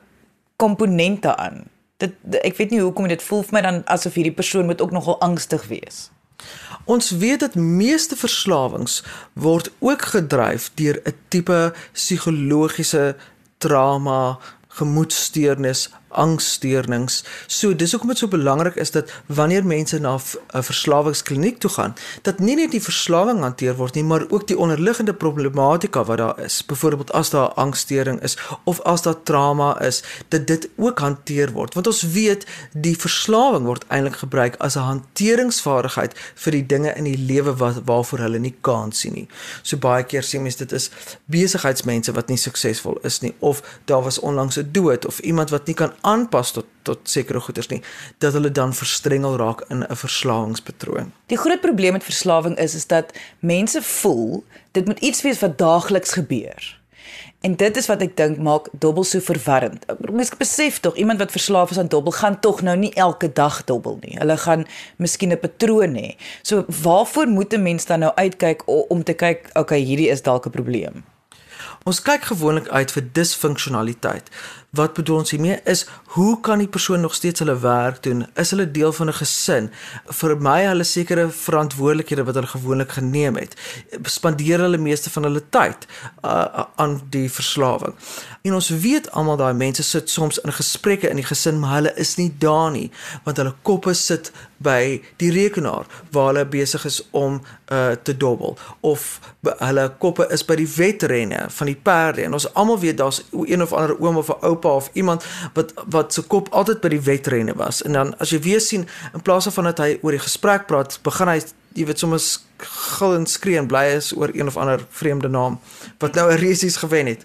komponente 0.55 1.35
aan. 1.35 1.65
Dit 1.97 2.13
ek 2.45 2.57
weet 2.57 2.69
nie 2.69 2.81
hoekom 2.81 3.07
dit 3.07 3.23
voel 3.23 3.41
vir 3.41 3.53
my 3.53 3.61
dan 3.61 3.81
asof 3.85 4.13
hierdie 4.13 4.37
persoon 4.37 4.65
moet 4.65 4.81
ook 4.81 4.91
nogal 4.91 5.19
angstig 5.19 5.65
wees. 5.67 6.12
Ons 6.85 7.11
weet 7.11 7.39
dat 7.39 7.55
meeste 7.55 8.15
verslawings 8.15 9.03
word 9.33 9.71
ook 9.79 10.01
gedryf 10.01 10.71
deur 10.75 10.99
'n 11.03 11.15
tipe 11.27 11.73
psigologiese 11.91 13.15
trauma, 13.57 14.37
gemoedstoornis, 14.67 15.89
angsstoornings. 16.13 17.23
So 17.47 17.75
dis 17.75 17.91
hoekom 17.91 18.13
dit 18.13 18.17
so 18.17 18.27
belangrik 18.27 18.75
is 18.75 18.91
dat 18.91 19.11
wanneer 19.25 19.65
mense 19.65 19.99
na 19.99 20.17
'n 20.53 20.63
verslawingskliniek 20.63 21.59
toe 21.59 21.69
gaan, 21.69 21.95
dat 22.21 22.39
nie 22.39 22.55
net 22.55 22.71
die 22.71 22.81
verslawing 22.81 23.41
hanteer 23.41 23.75
word 23.75 23.95
nie, 23.95 24.03
maar 24.03 24.25
ook 24.29 24.47
die 24.47 24.57
onderliggende 24.57 25.13
problematika 25.13 26.03
wat 26.03 26.17
daar 26.17 26.39
is. 26.39 26.65
Byvoorbeeld 26.65 27.11
as 27.11 27.29
daar 27.29 27.47
angsstoring 27.47 28.21
is 28.21 28.37
of 28.63 28.81
as 28.81 29.01
daar 29.01 29.23
trauma 29.23 29.81
is, 29.81 30.03
dat 30.27 30.47
dit 30.47 30.69
ook 30.75 30.99
hanteer 30.99 31.51
word. 31.51 31.73
Want 31.73 31.87
ons 31.87 32.01
weet 32.01 32.45
die 32.71 32.97
verslawing 32.97 33.65
word 33.65 33.85
eintlik 33.87 34.15
gebruik 34.15 34.55
as 34.57 34.75
'n 34.75 34.79
hanteringsvaardigheid 34.79 36.13
vir 36.35 36.51
die 36.51 36.65
dinge 36.65 36.93
in 36.95 37.03
die 37.03 37.17
lewe 37.17 37.55
wat 37.55 37.81
waarvoor 37.85 38.19
hulle 38.19 38.39
nie 38.39 38.55
kans 38.61 38.99
sien 38.99 39.13
nie. 39.13 39.27
So 39.61 39.77
baie 39.77 40.03
keer 40.03 40.23
sien 40.23 40.41
mense 40.41 40.57
dit 40.57 40.71
is 40.71 40.89
besigheidsmense 41.25 42.11
wat 42.11 42.27
nie 42.27 42.37
suksesvol 42.37 42.97
is 43.03 43.19
nie 43.21 43.33
of 43.39 43.63
daar 43.85 44.03
was 44.03 44.19
onlangs 44.19 44.57
'n 44.57 44.69
dood 44.71 45.05
of 45.05 45.19
iemand 45.19 45.49
wat 45.49 45.67
nie 45.67 45.75
kan 45.75 45.93
aanpas 46.03 46.51
tot 46.51 46.69
tot 46.83 46.99
sekere 47.07 47.39
goeders 47.39 47.69
nie 47.71 47.79
dat 48.23 48.35
hulle 48.35 48.51
dan 48.51 48.73
verstrengel 48.75 49.37
raak 49.39 49.61
in 49.71 49.83
'n 49.87 49.95
verslawingspatroon. 49.95 51.13
Die 51.31 51.37
groot 51.37 51.61
probleem 51.61 51.93
met 51.93 52.03
verslawing 52.03 52.57
is 52.57 52.75
is 52.75 52.87
dat 52.87 53.13
mense 53.39 53.81
voel 53.81 54.43
dit 54.71 54.85
moet 54.85 54.99
iets 54.99 55.21
wees 55.21 55.39
wat 55.39 55.57
daagliks 55.57 56.11
gebeur. 56.11 56.81
En 57.43 57.55
dit 57.55 57.77
is 57.77 57.87
wat 57.91 58.01
ek 58.01 58.13
dink 58.17 58.37
maak 58.37 58.69
dobbel 58.71 59.03
so 59.03 59.19
verwarrend. 59.19 59.83
Mens 60.11 60.29
besef 60.39 60.79
tog 60.79 60.95
iemand 60.95 61.19
wat 61.19 61.31
verslaaf 61.31 61.71
is 61.71 61.79
aan 61.79 61.91
dobbel 61.91 62.11
gaan 62.15 62.39
tog 62.39 62.61
nou 62.61 62.75
nie 62.77 62.93
elke 62.93 63.31
dag 63.33 63.63
dobbel 63.63 63.97
nie. 64.01 64.15
Hulle 64.19 64.37
gaan 64.37 64.65
miskien 64.95 65.31
'n 65.31 65.39
patroon 65.39 65.95
hê. 65.95 66.15
So 66.41 66.65
waarvoor 66.67 67.27
moet 67.27 67.53
'n 67.53 67.61
mens 67.61 67.85
dan 67.85 67.99
nou 67.99 68.11
uitkyk 68.15 68.63
om 68.65 69.03
te 69.03 69.13
kyk, 69.13 69.49
okay, 69.53 69.79
hierdie 69.79 70.09
is 70.09 70.21
dalk 70.21 70.45
'n 70.45 70.49
probleem. 70.49 71.03
Ons 71.83 72.01
kyk 72.01 72.23
gewoonlik 72.23 72.67
uit 72.67 72.91
vir 72.91 73.03
disfunksionaliteit. 73.11 74.29
Wat 74.73 74.93
bedoel 74.93 75.17
ons 75.21 75.31
hiermee 75.31 75.59
is 75.69 75.85
hoe 76.15 76.39
kan 76.41 76.57
die 76.57 76.67
persoon 76.67 77.01
nog 77.01 77.13
steeds 77.13 77.39
hulle 77.39 77.53
werk 77.59 78.03
doen? 78.03 78.25
Is 78.33 78.49
hulle 78.49 78.71
deel 78.71 78.93
van 78.93 79.07
'n 79.07 79.13
gesin? 79.13 79.69
Vir 80.05 80.37
my 80.37 80.65
hulle 80.65 80.83
sekere 80.83 81.29
verantwoordelikhede 81.29 82.23
wat 82.23 82.35
hulle 82.35 82.47
gewoonlik 82.47 82.91
geneem 82.91 83.35
het. 83.35 83.53
Spandeer 84.03 84.59
hulle 84.59 84.77
meeste 84.77 85.09
van 85.09 85.23
hulle 85.23 85.43
tyd 85.49 85.85
uh, 86.25 86.65
aan 86.75 87.01
die 87.09 87.31
verslawing. 87.31 87.93
En 88.41 88.53
ons 88.53 88.69
weet 88.69 89.11
almal 89.11 89.37
daai 89.37 89.53
mense 89.53 89.83
sit 89.83 90.09
soms 90.09 90.37
in 90.37 90.53
gesprekke 90.53 91.09
in 91.09 91.15
die 91.15 91.25
gesin, 91.25 91.59
maar 91.59 91.73
hulle 91.73 91.93
is 91.95 92.15
nie 92.15 92.33
daar 92.37 92.71
nie 92.71 92.91
want 93.23 93.37
hulle 93.37 93.53
koppe 93.61 93.93
sit 93.93 94.31
by 94.63 95.01
die 95.21 95.31
rekenaar 95.31 95.85
waar 96.11 96.31
hulle 96.31 96.45
besig 96.45 96.85
is 96.85 97.01
om 97.11 97.41
uh, 97.71 97.91
te 98.03 98.17
dobbel 98.17 98.57
of 98.79 99.19
hulle 99.43 99.87
koppe 99.99 100.27
is 100.31 100.45
by 100.47 100.55
die 100.59 100.69
wedrenne 100.75 101.45
van 101.57 101.71
die 101.71 101.75
perde 101.89 102.23
en 102.23 102.37
ons 102.37 102.47
almal 102.53 102.79
weet 102.79 102.97
daar's 103.01 103.23
een 103.31 103.61
of 103.61 103.73
ander 103.73 103.95
oom 103.99 104.17
of 104.21 104.29
'n 104.29 104.45
oupa 104.49 104.62
of 104.69 104.89
iemand 104.93 105.25
wat 105.53 105.73
wat 105.85 106.13
se 106.13 106.21
kop 106.21 106.49
altyd 106.51 106.81
by 106.81 106.89
die 106.89 107.01
wedrenne 107.01 107.53
was 107.55 107.81
en 107.81 107.91
dan 107.91 108.15
as 108.19 108.29
jy 108.29 108.39
weer 108.39 108.61
sien 108.61 108.87
in 109.13 109.21
plaas 109.21 109.47
van 109.47 109.63
dat 109.63 109.77
hy 109.77 109.97
oor 110.01 110.11
die 110.11 110.23
gesprek 110.23 110.67
praat 110.67 110.99
begin 111.03 111.27
hy 111.27 111.41
jy 111.73 111.85
weet 111.89 111.99
soms 111.99 112.45
gil 112.63 113.15
en 113.17 113.25
skree 113.27 113.57
en 113.57 113.67
bly 113.67 113.83
is 113.95 114.11
oor 114.15 114.31
een 114.33 114.47
of 114.47 114.57
ander 114.57 114.85
vreemde 114.89 115.27
naam 115.27 115.59
wat 115.97 116.15
nou 116.15 116.31
'n 116.31 116.37
resies 116.37 116.75
gewen 116.75 117.05
het. 117.05 117.23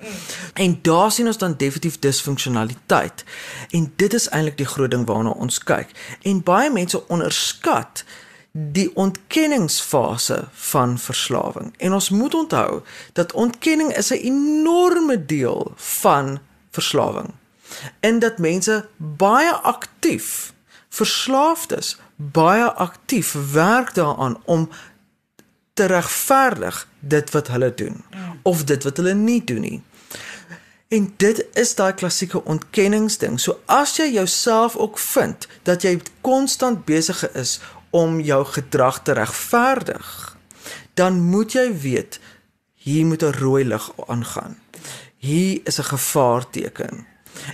En 0.54 0.78
daar 0.82 1.12
sien 1.12 1.26
ons 1.26 1.38
dan 1.38 1.54
definitief 1.56 1.98
disfunksionaliteit. 1.98 3.24
En 3.70 3.92
dit 3.96 4.14
is 4.14 4.28
eintlik 4.28 4.56
die 4.56 4.66
groot 4.66 4.90
ding 4.90 5.06
waarna 5.06 5.30
ons 5.30 5.58
kyk. 5.58 5.88
En 6.22 6.42
baie 6.42 6.70
mense 6.70 7.08
onderskat 7.08 8.04
die 8.52 8.96
ontkenningsfase 8.96 10.48
van 10.52 10.98
verslawing. 10.98 11.74
En 11.76 11.92
ons 11.92 12.10
moet 12.10 12.34
onthou 12.34 12.80
dat 13.12 13.32
ontkenning 13.32 13.96
is 13.96 14.10
'n 14.10 14.14
enorme 14.14 15.26
deel 15.26 15.72
van 15.76 16.38
verslawing. 16.78 17.34
En 18.00 18.18
dat 18.18 18.38
mense 18.38 18.88
baie 18.96 19.52
aktief 19.52 20.52
verslaafdes 20.88 21.96
baie 22.16 22.64
aktief 22.64 23.34
werk 23.52 23.94
daaraan 23.94 24.38
om 24.44 24.68
te 25.78 25.84
regverdig 25.84 26.88
dit 27.00 27.30
wat 27.30 27.48
hulle 27.48 27.74
doen 27.74 28.04
of 28.42 28.64
dit 28.64 28.82
wat 28.84 28.96
hulle 28.96 29.14
nie 29.14 29.44
doen 29.44 29.60
nie. 29.60 29.82
En 30.88 31.12
dit 31.16 31.44
is 31.52 31.74
daai 31.74 31.92
klassieke 31.94 32.40
ontkenningsding. 32.44 33.36
So 33.40 33.60
as 33.66 33.96
jy 34.00 34.08
jouself 34.12 34.76
ook 34.76 34.98
vind 34.98 35.46
dat 35.62 35.84
jy 35.84 35.98
konstant 36.20 36.84
besig 36.88 37.22
is 37.36 37.60
om 37.90 38.20
jou 38.20 38.40
gedrag 38.44 39.02
te 39.02 39.12
regverdig, 39.12 40.36
dan 40.94 41.20
moet 41.20 41.52
jy 41.52 41.68
weet 41.84 42.18
hier 42.74 43.06
moet 43.06 43.22
'n 43.22 43.38
rooi 43.38 43.64
lig 43.64 43.92
aangaan 44.06 44.58
hier 45.18 45.60
is 45.64 45.78
'n 45.78 45.82
gevaarteken. 45.82 47.06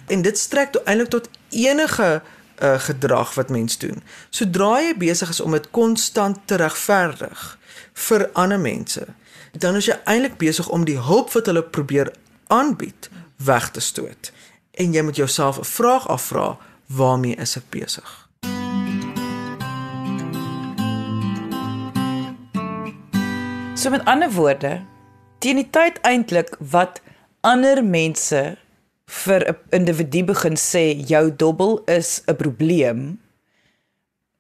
En 0.07 0.23
dit 0.23 0.39
strek 0.39 0.73
toe 0.73 0.83
eintlik 0.85 1.09
tot 1.09 1.29
enige 1.49 2.23
uh, 2.63 2.79
gedrag 2.79 3.35
wat 3.35 3.49
mens 3.49 3.79
doen. 3.79 4.03
Sodra 4.31 4.81
jy 4.81 4.97
besig 4.97 5.29
is 5.29 5.41
om 5.41 5.51
dit 5.51 5.71
konstant 5.71 6.39
te 6.45 6.55
regverdig 6.55 7.59
vir 7.93 8.31
ander 8.33 8.61
mense, 8.61 9.07
dan 9.53 9.75
is 9.75 9.87
jy 9.87 9.97
eintlik 10.05 10.37
besig 10.37 10.69
om 10.69 10.85
die 10.85 10.99
hulp 10.99 11.33
wat 11.33 11.47
hulle 11.47 11.63
probeer 11.63 12.13
aanbied 12.47 13.11
weg 13.37 13.71
te 13.71 13.81
stoot. 13.81 14.33
En 14.71 14.93
jy 14.93 15.03
moet 15.03 15.17
jouself 15.17 15.59
'n 15.59 15.65
vraag 15.65 16.09
afvra, 16.09 16.59
waarmee 16.87 17.35
is 17.35 17.57
ek 17.57 17.71
besig? 17.71 18.29
So 23.75 23.91
met 23.91 24.05
ander 24.05 24.31
woorde, 24.33 24.83
teen 25.39 25.57
die 25.57 25.71
tyd 25.71 26.01
eintlik 26.01 26.57
wat 26.59 27.01
ander 27.45 27.85
mense 27.85 28.57
vir 29.25 29.41
'n 29.49 29.57
individu 29.79 30.25
begin 30.33 30.57
sê 30.57 30.85
jou 31.13 31.31
dobbel 31.31 31.83
is 31.87 32.23
'n 32.27 32.37
probleem, 32.37 33.21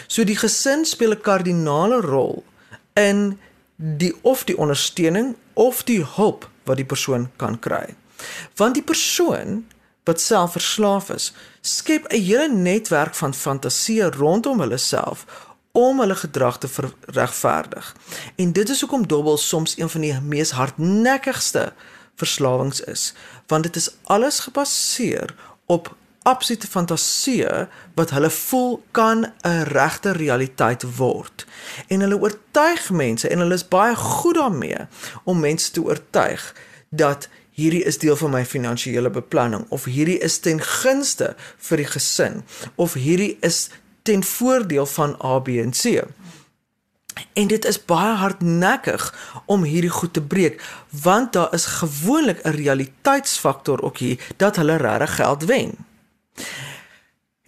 So 0.06 0.24
die 0.24 0.36
gesin 0.36 0.84
speel 0.84 1.10
'n 1.10 1.20
kardinale 1.20 2.00
rol 2.00 2.44
in 2.92 3.38
die 3.76 4.14
of 4.20 4.44
die 4.44 4.58
ondersteuning 4.58 5.36
of 5.52 5.82
die 5.82 6.04
hulp 6.04 6.48
wat 6.64 6.76
die 6.76 6.84
persoon 6.84 7.30
kan 7.36 7.58
kry. 7.58 7.94
Want 8.54 8.74
die 8.74 8.84
persoon 8.84 9.66
wat 10.08 10.20
self 10.20 10.52
verslaaf 10.56 11.10
is, 11.12 11.32
skep 11.60 12.08
'n 12.08 12.22
hele 12.22 12.48
netwerk 12.48 13.14
van 13.14 13.34
fantasieë 13.34 14.08
rondom 14.16 14.60
hulle 14.60 14.80
self 14.80 15.24
om 15.72 16.00
hulle 16.00 16.16
gedrag 16.16 16.58
te 16.58 16.68
regverdig. 17.06 17.94
En 18.36 18.52
dit 18.52 18.68
is 18.68 18.80
hoekom 18.80 19.06
dobbel 19.06 19.36
soms 19.36 19.78
een 19.78 19.88
van 19.88 20.00
die 20.00 20.20
mees 20.20 20.50
hardnekkigste 20.50 21.72
verslawings 22.14 22.80
is, 22.80 23.12
want 23.46 23.62
dit 23.62 23.76
is 23.76 23.90
alles 24.04 24.38
gebaseer 24.38 25.34
op 25.66 25.96
absolute 26.22 26.66
fantasieë 26.66 27.68
wat 27.94 28.10
hulle 28.10 28.30
voel 28.30 28.82
kan 28.90 29.32
'n 29.42 29.62
regte 29.62 30.10
realiteit 30.12 30.96
word. 30.96 31.46
En 31.86 32.00
hulle 32.00 32.20
oortuig 32.20 32.90
mense 32.90 33.28
en 33.28 33.38
hulle 33.38 33.54
is 33.54 33.68
baie 33.68 33.94
goed 33.94 34.34
daarmee 34.34 34.86
om 35.24 35.40
mense 35.40 35.70
te 35.70 35.82
oortuig 35.82 36.54
dat 36.90 37.28
hierdie 37.58 37.82
is 37.90 37.98
deel 37.98 38.16
van 38.16 38.30
my 38.36 38.44
finansiële 38.46 39.10
beplanning 39.10 39.66
of 39.74 39.88
hierdie 39.90 40.18
is 40.22 40.38
ten 40.44 40.60
gunste 40.62 41.34
vir 41.68 41.82
die 41.82 41.90
gesin 41.90 42.42
of 42.76 42.94
hierdie 42.94 43.34
is 43.46 43.66
ten 44.06 44.22
voordeel 44.24 44.86
van 44.86 45.16
A 45.24 45.38
B 45.42 45.58
en 45.62 45.74
C. 45.74 46.04
En 47.34 47.50
dit 47.50 47.64
is 47.66 47.80
baie 47.90 48.14
hardnekkig 48.20 49.08
om 49.50 49.66
hierdie 49.66 49.90
goed 49.90 50.14
te 50.14 50.22
breek 50.22 50.62
want 51.02 51.34
daar 51.34 51.54
is 51.54 51.66
gewoonlik 51.80 52.44
'n 52.44 52.56
realiteitsfaktor 52.62 53.82
ook 53.82 53.98
hier 53.98 54.18
dat 54.36 54.56
hulle 54.56 54.76
regtig 54.76 55.14
geld 55.14 55.44
wen. 55.44 55.74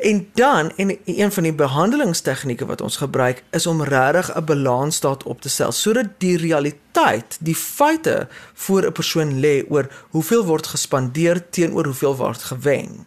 En 0.00 0.28
dan 0.34 0.72
en 0.76 0.98
een 1.04 1.32
van 1.32 1.42
die 1.42 1.52
behandelingstegnieke 1.52 2.66
wat 2.66 2.80
ons 2.80 2.96
gebruik 2.96 3.42
is 3.50 3.66
om 3.66 3.82
regtig 3.82 4.36
'n 4.36 4.44
balansstaat 4.44 5.22
op 5.22 5.40
te 5.40 5.48
stel 5.48 5.72
sodat 5.72 6.06
die 6.18 6.36
realiteit, 6.36 7.36
die 7.40 7.54
feite 7.54 8.28
voor 8.54 8.86
'n 8.86 8.92
persoon 8.92 9.40
lê 9.40 9.64
oor 9.68 9.92
hoeveel 10.10 10.44
word 10.44 10.66
gespandeer 10.66 11.50
teenoor 11.50 11.84
hoeveel 11.84 12.16
word 12.16 12.42
gewen. 12.42 13.06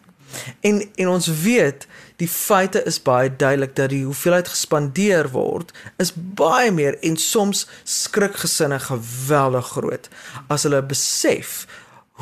En 0.60 0.88
en 0.94 1.08
ons 1.08 1.26
weet 1.26 1.86
die 2.16 2.28
feite 2.28 2.82
is 2.82 3.02
baie 3.02 3.36
duidelik 3.36 3.76
dat 3.76 3.88
die 3.88 4.04
hoeveelheid 4.04 4.48
gespandeer 4.48 5.30
word 5.30 5.72
is 5.96 6.12
baie 6.14 6.70
meer 6.70 6.98
en 7.00 7.16
soms 7.16 7.66
skrik 7.82 8.36
gesinne 8.36 8.78
geweldig 8.80 9.66
groot 9.66 10.08
as 10.46 10.62
hulle 10.62 10.82
besef 10.82 11.66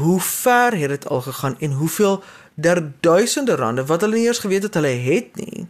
hoe 0.00 0.20
ver 0.20 0.76
het 0.76 0.88
dit 0.88 1.08
al 1.08 1.20
gegaan 1.20 1.56
en 1.58 1.72
hoeveel 1.72 2.22
der 2.54 2.92
duisende 3.00 3.54
rande 3.54 3.84
wat 3.86 4.00
hulle 4.00 4.16
nie 4.16 4.26
eers 4.26 4.44
geweet 4.44 4.62
het 4.68 4.74
hulle 4.74 4.94
het 5.08 5.36
nie 5.36 5.66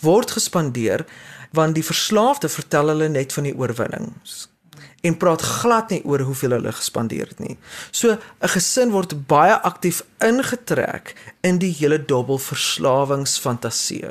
word 0.00 0.30
gespandeer 0.30 1.06
want 1.52 1.74
die 1.74 1.84
verslaafde 1.84 2.48
vertel 2.48 2.92
hulle 2.92 3.08
net 3.08 3.32
van 3.32 3.48
die 3.48 3.56
oorwinnings 3.56 4.46
en 5.06 5.16
praat 5.16 5.42
glad 5.42 5.90
nie 5.94 6.02
oor 6.04 6.24
hoeveel 6.26 6.56
hulle 6.56 6.72
gespandeer 6.74 7.30
het 7.30 7.38
nie. 7.38 7.56
So 7.90 8.18
'n 8.42 8.48
gesin 8.54 8.90
word 8.90 9.26
baie 9.26 9.56
aktief 9.62 10.02
ingetrek 10.18 11.14
in 11.40 11.58
die 11.58 11.72
hele 11.72 12.04
dubbel 12.04 12.38
verslawingsfantasie. 12.38 14.10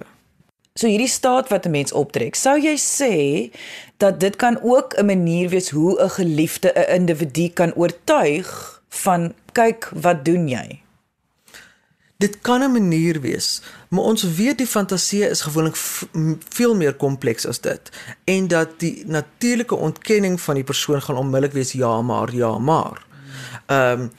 So 0.76 0.88
hierdie 0.88 1.08
staat 1.08 1.50
wat 1.50 1.66
'n 1.66 1.72
mens 1.72 1.92
optrek, 1.92 2.36
sou 2.36 2.58
jy 2.60 2.78
sê 2.78 3.52
dat 3.98 4.20
dit 4.20 4.36
kan 4.36 4.60
ook 4.62 4.94
'n 4.98 5.06
manier 5.06 5.50
wees 5.50 5.70
hoe 5.70 6.02
'n 6.02 6.10
geliefde 6.10 6.72
'n 6.76 6.94
individu 6.96 7.50
kan 7.50 7.74
oortuig 7.74 8.82
van 8.90 9.34
kyk 9.56 9.90
wat 9.94 10.26
doen 10.28 10.50
jy? 10.52 10.82
Dit 12.18 12.42
kan 12.42 12.64
'n 12.64 12.72
manier 12.72 13.22
wees, 13.22 13.62
maar 13.90 14.04
ons 14.04 14.24
weet 14.24 14.58
die 14.58 14.68
fantasie 14.68 15.28
is 15.30 15.42
gewoonlik 15.42 15.76
veel 16.50 16.76
meer 16.76 16.94
kompleks 16.94 17.46
as 17.48 17.60
dit 17.60 17.90
en 18.24 18.48
dat 18.48 18.80
die 18.80 19.04
natuurlike 19.06 19.76
ontkenning 19.76 20.42
van 20.42 20.56
die 20.56 20.64
persoon 20.64 21.02
gaan 21.02 21.18
onmiddellik 21.18 21.54
wees 21.54 21.72
ja 21.72 22.02
maar 22.02 22.34
ja 22.34 22.58
maar. 22.58 23.06
Ehm 23.66 24.02
um, 24.02 24.12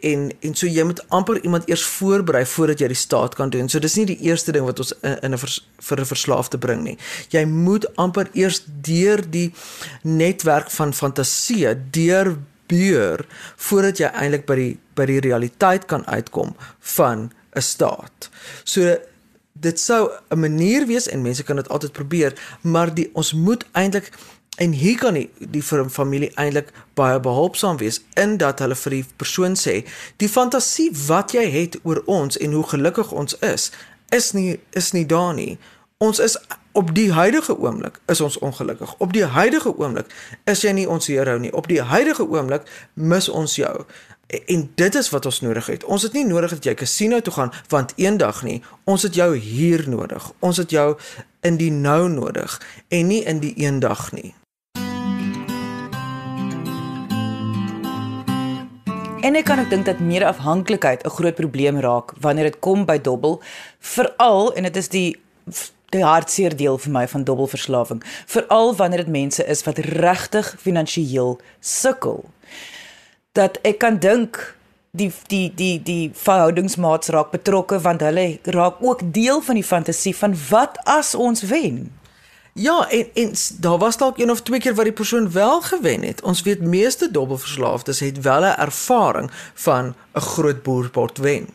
en 0.00 0.32
en 0.40 0.54
so 0.54 0.66
jy 0.66 0.82
moet 0.84 1.08
amper 1.08 1.42
iemand 1.42 1.68
eers 1.68 1.84
voorberei 1.84 2.46
voordat 2.46 2.78
jy 2.78 2.86
die 2.86 2.96
staat 2.96 3.34
kan 3.34 3.50
doen. 3.50 3.68
So 3.68 3.78
dis 3.78 3.94
nie 3.94 4.06
die 4.06 4.20
eerste 4.20 4.52
ding 4.52 4.64
wat 4.64 4.78
ons 4.78 4.92
in, 5.00 5.32
'n 5.32 5.38
vers, 5.38 5.68
vir 5.78 6.00
'n 6.00 6.06
verslaafde 6.06 6.58
bring 6.58 6.82
nie. 6.82 6.98
Jy 7.28 7.44
moet 7.44 7.96
amper 7.96 8.28
eers 8.32 8.62
deur 8.66 9.30
die 9.30 9.52
netwerk 10.02 10.70
van 10.70 10.94
fantasie, 10.94 11.66
deur 11.90 12.36
beur 12.74 13.24
voordat 13.56 13.98
jy 14.02 14.10
eintlik 14.12 14.46
by 14.46 14.58
die 14.60 14.72
by 14.94 15.06
die 15.10 15.20
realiteit 15.20 15.88
kan 15.90 16.06
uitkom 16.06 16.54
van 16.96 17.30
'n 17.54 17.62
staat. 17.62 18.30
So 18.64 18.96
dit 19.52 19.80
sou 19.80 20.10
'n 20.30 20.40
manier 20.40 20.86
wees 20.86 21.08
en 21.08 21.22
mense 21.22 21.42
kan 21.42 21.56
dit 21.56 21.68
altyd 21.68 21.92
probeer, 21.92 22.32
maar 22.60 22.94
die 22.94 23.10
ons 23.12 23.32
moet 23.32 23.64
eintlik 23.72 24.12
en 24.56 24.72
hier 24.72 24.98
kan 24.98 25.14
die, 25.14 25.30
die 25.38 25.62
familie 25.62 26.30
eintlik 26.34 26.70
baie 26.94 27.20
behulpsaam 27.20 27.76
wees 27.76 28.02
in 28.14 28.36
dat 28.36 28.58
hulle 28.58 28.76
vir 28.78 28.90
die 28.90 29.04
persoon 29.16 29.56
sê 29.58 29.82
die 30.22 30.28
fantasie 30.28 30.90
wat 31.06 31.34
jy 31.34 31.50
het 31.50 31.78
oor 31.82 32.02
ons 32.06 32.38
en 32.38 32.52
hoe 32.52 32.66
gelukkig 32.74 33.10
ons 33.12 33.38
is 33.38 33.70
is 34.14 34.32
nie 34.32 34.60
is 34.70 34.92
nie 34.92 35.06
daar 35.06 35.34
nie 35.34 35.58
Ons 36.04 36.18
is 36.18 36.38
op 36.72 36.94
die 36.94 37.12
huidige 37.12 37.58
oomblik 37.58 38.00
is 38.06 38.20
ons 38.20 38.38
ongelukkig. 38.38 38.94
Op 38.98 39.12
die 39.12 39.24
huidige 39.24 39.76
oomblik 39.78 40.10
is 40.44 40.60
jy 40.60 40.74
nie 40.76 40.88
ons 40.90 41.06
hero 41.08 41.38
nie. 41.40 41.52
Op 41.52 41.68
die 41.70 41.80
huidige 41.80 42.26
oomblik 42.28 42.66
mis 42.94 43.28
ons 43.28 43.54
jou. 43.56 43.86
En 44.28 44.66
dit 44.74 44.98
is 45.00 45.08
wat 45.14 45.26
ons 45.30 45.40
nodig 45.40 45.70
het. 45.72 45.84
Ons 45.84 46.04
het 46.04 46.12
nie 46.12 46.26
nodig 46.28 46.52
dat 46.58 46.68
jy 46.68 46.74
casino 46.76 47.22
toe 47.24 47.32
gaan 47.32 47.54
want 47.72 47.96
eendag 47.96 48.42
nie. 48.44 48.60
Ons 48.84 49.08
het 49.08 49.16
jou 49.16 49.30
hier 49.36 49.88
nodig. 49.88 50.28
Ons 50.44 50.60
het 50.60 50.76
jou 50.76 50.90
in 51.40 51.56
die 51.56 51.72
nou 51.72 52.08
nodig 52.12 52.60
en 52.88 53.08
nie 53.08 53.22
in 53.24 53.40
die 53.40 53.54
eendag 53.64 54.10
nie. 54.12 54.34
En 59.24 59.40
ek 59.40 59.48
kan 59.48 59.62
ook 59.62 59.70
dink 59.72 59.88
dat 59.88 60.04
meer 60.04 60.26
afhanklikheid 60.28 61.06
'n 61.06 61.16
groot 61.16 61.34
probleem 61.34 61.80
raak 61.80 62.12
wanneer 62.20 62.44
dit 62.44 62.58
kom 62.58 62.84
by 62.84 63.00
dobbel, 63.00 63.42
veral 63.80 64.52
en 64.54 64.62
dit 64.62 64.76
is 64.76 64.88
die 64.88 65.22
die 66.00 66.04
hartseer 66.04 66.56
deel 66.56 66.78
vir 66.78 66.92
my 66.92 67.06
van 67.08 67.24
dobbelverslawing, 67.24 68.02
veral 68.26 68.74
wanneer 68.76 69.04
dit 69.04 69.14
mense 69.14 69.44
is 69.46 69.64
wat 69.66 69.78
regtig 69.78 70.54
finansiëel 70.60 71.38
sukkel. 71.60 72.24
Dat 73.32 73.58
ek 73.62 73.78
kan 73.78 73.98
dink 73.98 74.38
die 74.94 75.10
die 75.26 75.48
die 75.54 75.82
die 75.82 76.10
verhoudingsmaats 76.14 77.10
raak 77.14 77.32
betrokke 77.34 77.80
want 77.82 78.02
hulle 78.06 78.38
raak 78.42 78.78
ook 78.80 79.02
deel 79.14 79.42
van 79.42 79.58
die 79.58 79.66
fantasie 79.66 80.14
van 80.16 80.36
wat 80.50 80.78
as 80.84 81.14
ons 81.14 81.42
wen. 81.50 81.90
Ja, 82.54 82.90
en 82.90 83.06
en 83.14 83.32
daar 83.60 83.78
was 83.78 83.96
dalk 83.96 84.18
een 84.18 84.30
of 84.30 84.42
twee 84.42 84.60
keer 84.60 84.74
wat 84.74 84.84
die 84.84 84.94
persoon 84.94 85.32
wel 85.32 85.60
gewen 85.60 86.02
het. 86.02 86.22
Ons 86.22 86.42
weet 86.42 86.60
meeste 86.60 87.10
dobbelverslaafdes 87.10 88.00
het 88.00 88.20
wel 88.20 88.42
'n 88.44 88.60
ervaring 88.66 89.30
van 89.54 89.94
'n 90.14 90.20
groot 90.20 90.62
boerpot 90.62 91.18
wen. 91.18 91.48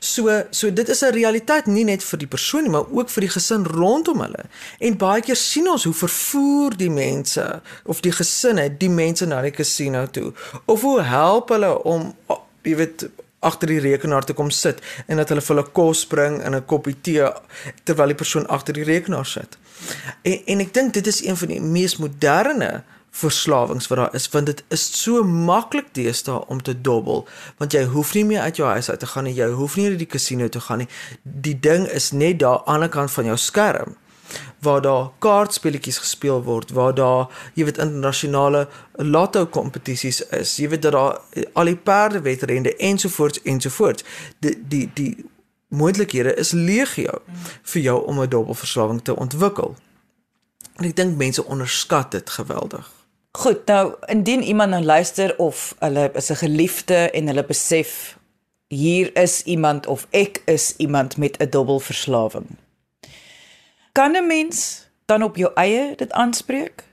So 0.00 0.42
so 0.50 0.72
dit 0.72 0.88
is 0.88 1.02
'n 1.02 1.12
realiteit 1.12 1.66
nie 1.66 1.84
net 1.84 2.04
vir 2.04 2.18
die 2.18 2.26
persoon 2.26 2.62
nie, 2.62 2.70
maar 2.70 2.90
ook 2.90 3.10
vir 3.10 3.20
die 3.20 3.30
gesin 3.30 3.64
rondom 3.64 4.20
hulle. 4.20 4.44
En 4.78 4.96
baie 4.96 5.22
keer 5.22 5.36
sien 5.36 5.68
ons 5.70 5.84
hoe 5.84 5.94
vervoer 5.94 6.76
die 6.76 6.90
mense 6.90 7.62
of 7.84 8.00
die 8.00 8.12
gesinne 8.12 8.76
die 8.78 8.90
mense 8.90 9.26
na 9.26 9.42
die 9.42 9.50
casino 9.50 10.06
toe. 10.06 10.32
Of 10.64 10.80
hoe 10.80 11.02
help 11.02 11.48
hulle 11.48 11.82
om 11.82 12.14
jy 12.62 12.76
weet 12.76 13.08
agter 13.40 13.70
die 13.70 13.80
rekenaar 13.80 14.24
te 14.24 14.34
kom 14.34 14.50
sit 14.50 14.80
en 15.06 15.16
dat 15.20 15.30
hulle 15.30 15.42
vir 15.44 15.54
hulle 15.54 15.70
kos 15.72 16.04
bring 16.10 16.40
in 16.42 16.54
'n 16.54 16.66
koppie 16.66 16.96
tee 17.00 17.26
terwyl 17.84 18.06
die 18.06 18.20
persoon 18.22 18.46
agter 18.46 18.74
die 18.74 18.84
rekenaar 18.84 19.26
sit. 19.26 19.58
En 20.22 20.38
en 20.46 20.60
ek 20.60 20.74
dink 20.74 20.94
dit 20.94 21.06
is 21.06 21.24
een 21.24 21.36
van 21.36 21.48
die 21.48 21.60
mees 21.60 21.96
moderne 21.96 22.84
verslawings 23.10 23.86
wat 23.86 23.98
daar 23.98 24.14
is 24.14 24.28
want 24.28 24.46
dit 24.46 24.64
is 24.68 25.02
so 25.02 25.22
maklik 25.24 25.94
deesdae 25.94 26.44
om 26.46 26.62
te 26.62 26.80
dobbel 26.80 27.26
want 27.58 27.72
jy 27.72 27.84
hoef 27.84 28.14
nie 28.14 28.24
meer 28.24 28.40
uit 28.40 28.56
jou 28.56 28.68
huis 28.68 28.90
uit 28.90 29.00
te 29.00 29.06
gaan 29.06 29.24
nie 29.24 29.34
jy 29.34 29.48
hoef 29.60 29.76
nie 29.76 29.88
na 29.88 29.96
die 30.00 30.10
kasino 30.16 30.48
te 30.48 30.60
gaan 30.60 30.84
nie 30.84 30.90
die 31.22 31.56
ding 31.60 31.88
is 32.00 32.10
net 32.12 32.38
daar 32.38 32.58
aan 32.58 32.64
die 32.64 32.74
ander 32.74 32.92
kant 32.98 33.10
van 33.10 33.24
jou 33.32 33.36
skerm 33.36 33.96
waar 34.60 34.82
daar 34.84 35.08
kaartspeletjies 35.24 35.98
gespeel 36.04 36.42
word 36.44 36.70
waar 36.76 36.94
daar 36.94 37.26
jy 37.54 37.64
weet 37.64 37.80
internasionale 37.82 38.68
lotto 38.92 39.46
kompetisies 39.46 40.20
is 40.40 40.56
jy 40.60 40.68
weet 40.68 40.84
dat 40.84 40.92
daar 40.92 41.42
al 41.52 41.72
die 41.72 41.76
perde 41.76 42.20
wedrenne 42.20 42.76
ensovoorts 42.76 43.42
ensovoorts 43.42 44.04
die 44.44 44.56
die 44.68 44.86
die 44.94 45.12
moontlikhede 45.68 46.34
is 46.34 46.50
legio 46.52 47.22
vir 47.62 47.82
jou 47.82 48.06
om 48.06 48.20
'n 48.20 48.28
dobbelverslawing 48.28 49.02
te 49.02 49.16
ontwikkel. 49.16 49.76
En 50.76 50.84
ek 50.84 50.96
dink 50.96 51.16
mense 51.16 51.44
onderskat 51.44 52.10
dit 52.10 52.30
geweldig. 52.30 52.97
Goed, 53.38 53.66
nou 53.66 53.94
indien 54.10 54.42
iemand 54.42 54.70
nou 54.70 54.82
luister 54.82 55.36
of 55.38 55.74
hulle 55.78 56.10
is 56.14 56.30
'n 56.30 56.34
geliefde 56.34 57.10
en 57.10 57.26
hulle 57.26 57.44
besef 57.44 58.18
hier 58.66 59.16
is 59.16 59.42
iemand 59.42 59.86
of 59.86 60.06
ek 60.10 60.42
is 60.44 60.74
iemand 60.76 61.16
met 61.16 61.38
'n 61.38 61.50
dobbelverslawing. 61.50 62.46
Kan 63.92 64.16
'n 64.16 64.26
mens 64.26 64.86
dan 65.04 65.22
op 65.22 65.36
jou 65.36 65.50
eie 65.54 65.94
dit 65.96 66.12
aanspreek? 66.12 66.84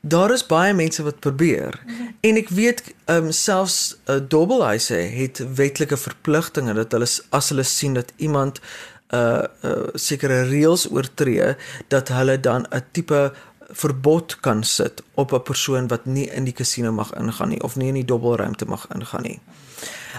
Daar 0.00 0.32
is 0.32 0.46
baie 0.46 0.74
mense 0.74 1.02
wat 1.02 1.20
probeer 1.20 1.82
en 2.20 2.36
ek 2.36 2.48
weet 2.48 2.94
um, 3.06 3.32
selfs 3.32 3.96
'n 4.04 4.12
uh, 4.12 4.20
dobbelhuise 4.28 4.94
het 4.94 5.54
wetlike 5.54 5.96
verpligtinge 5.96 6.74
dat 6.74 6.92
hulle 6.92 7.08
as 7.28 7.48
hulle 7.48 7.62
sien 7.62 7.94
dat 7.94 8.12
iemand 8.16 8.60
'n 8.60 9.16
uh, 9.16 9.44
uh, 9.62 9.88
sekere 9.94 10.42
reëls 10.42 10.90
oortree 10.90 11.56
dat 11.88 12.08
hulle 12.08 12.40
dan 12.40 12.66
'n 12.70 12.84
tipe 12.92 13.32
verbod 13.74 14.40
kan 14.40 14.62
sit 14.64 15.02
op 15.14 15.32
'n 15.32 15.42
persoon 15.42 15.88
wat 15.88 16.06
nie 16.06 16.26
in 16.30 16.44
die 16.44 16.52
kasino 16.52 16.92
mag 16.92 17.12
ingaan 17.14 17.48
nie 17.48 17.62
of 17.62 17.76
nie 17.76 17.88
in 17.88 17.94
die 17.94 18.04
dobbelruimte 18.04 18.64
mag 18.64 18.86
ingaan 18.94 19.22
nie. 19.22 19.40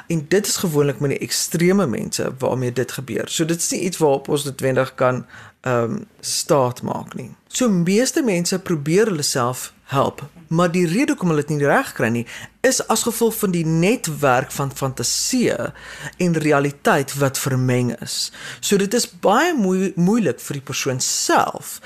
En 0.07 0.25
dit 0.27 0.47
is 0.47 0.55
gewoonlik 0.55 0.99
met 0.99 1.09
die 1.09 1.19
ekstreme 1.19 1.87
mense 1.87 2.33
waarmee 2.37 2.73
dit 2.73 2.91
gebeur. 2.91 3.29
So 3.29 3.45
dit 3.45 3.57
is 3.57 3.69
nie 3.69 3.81
iets 3.81 3.97
waarop 3.97 4.27
ons 4.27 4.43
noodwendig 4.43 4.95
kan 4.95 5.25
ehm 5.61 5.83
um, 5.83 6.05
staat 6.19 6.81
maak 6.81 7.13
nie. 7.13 7.35
So 7.55 7.69
meeste 7.69 8.19
mense 8.23 8.57
probeer 8.59 9.07
hulle 9.07 9.23
self 9.23 9.69
help, 9.87 10.21
maar 10.47 10.71
die 10.71 10.87
rede 10.91 11.13
hoekom 11.13 11.29
hulle 11.31 11.43
dit 11.45 11.53
nie 11.55 11.67
reg 11.69 11.93
kry 11.95 12.09
nie, 12.11 12.23
is 12.67 12.81
as 12.91 13.05
gevolg 13.07 13.37
van 13.39 13.53
die 13.53 13.63
netwerk 13.63 14.49
van 14.51 14.73
fantasie 14.75 15.53
en 16.25 16.35
realiteit 16.43 17.13
wat 17.21 17.39
vermeng 17.39 17.93
is. 18.03 18.17
So 18.59 18.75
dit 18.81 18.91
is 18.99 19.07
baie 19.07 19.53
moe 19.55 19.93
moeilik 19.95 20.41
vir 20.43 20.59
die 20.59 20.65
persoon 20.67 20.99
self 20.99 21.77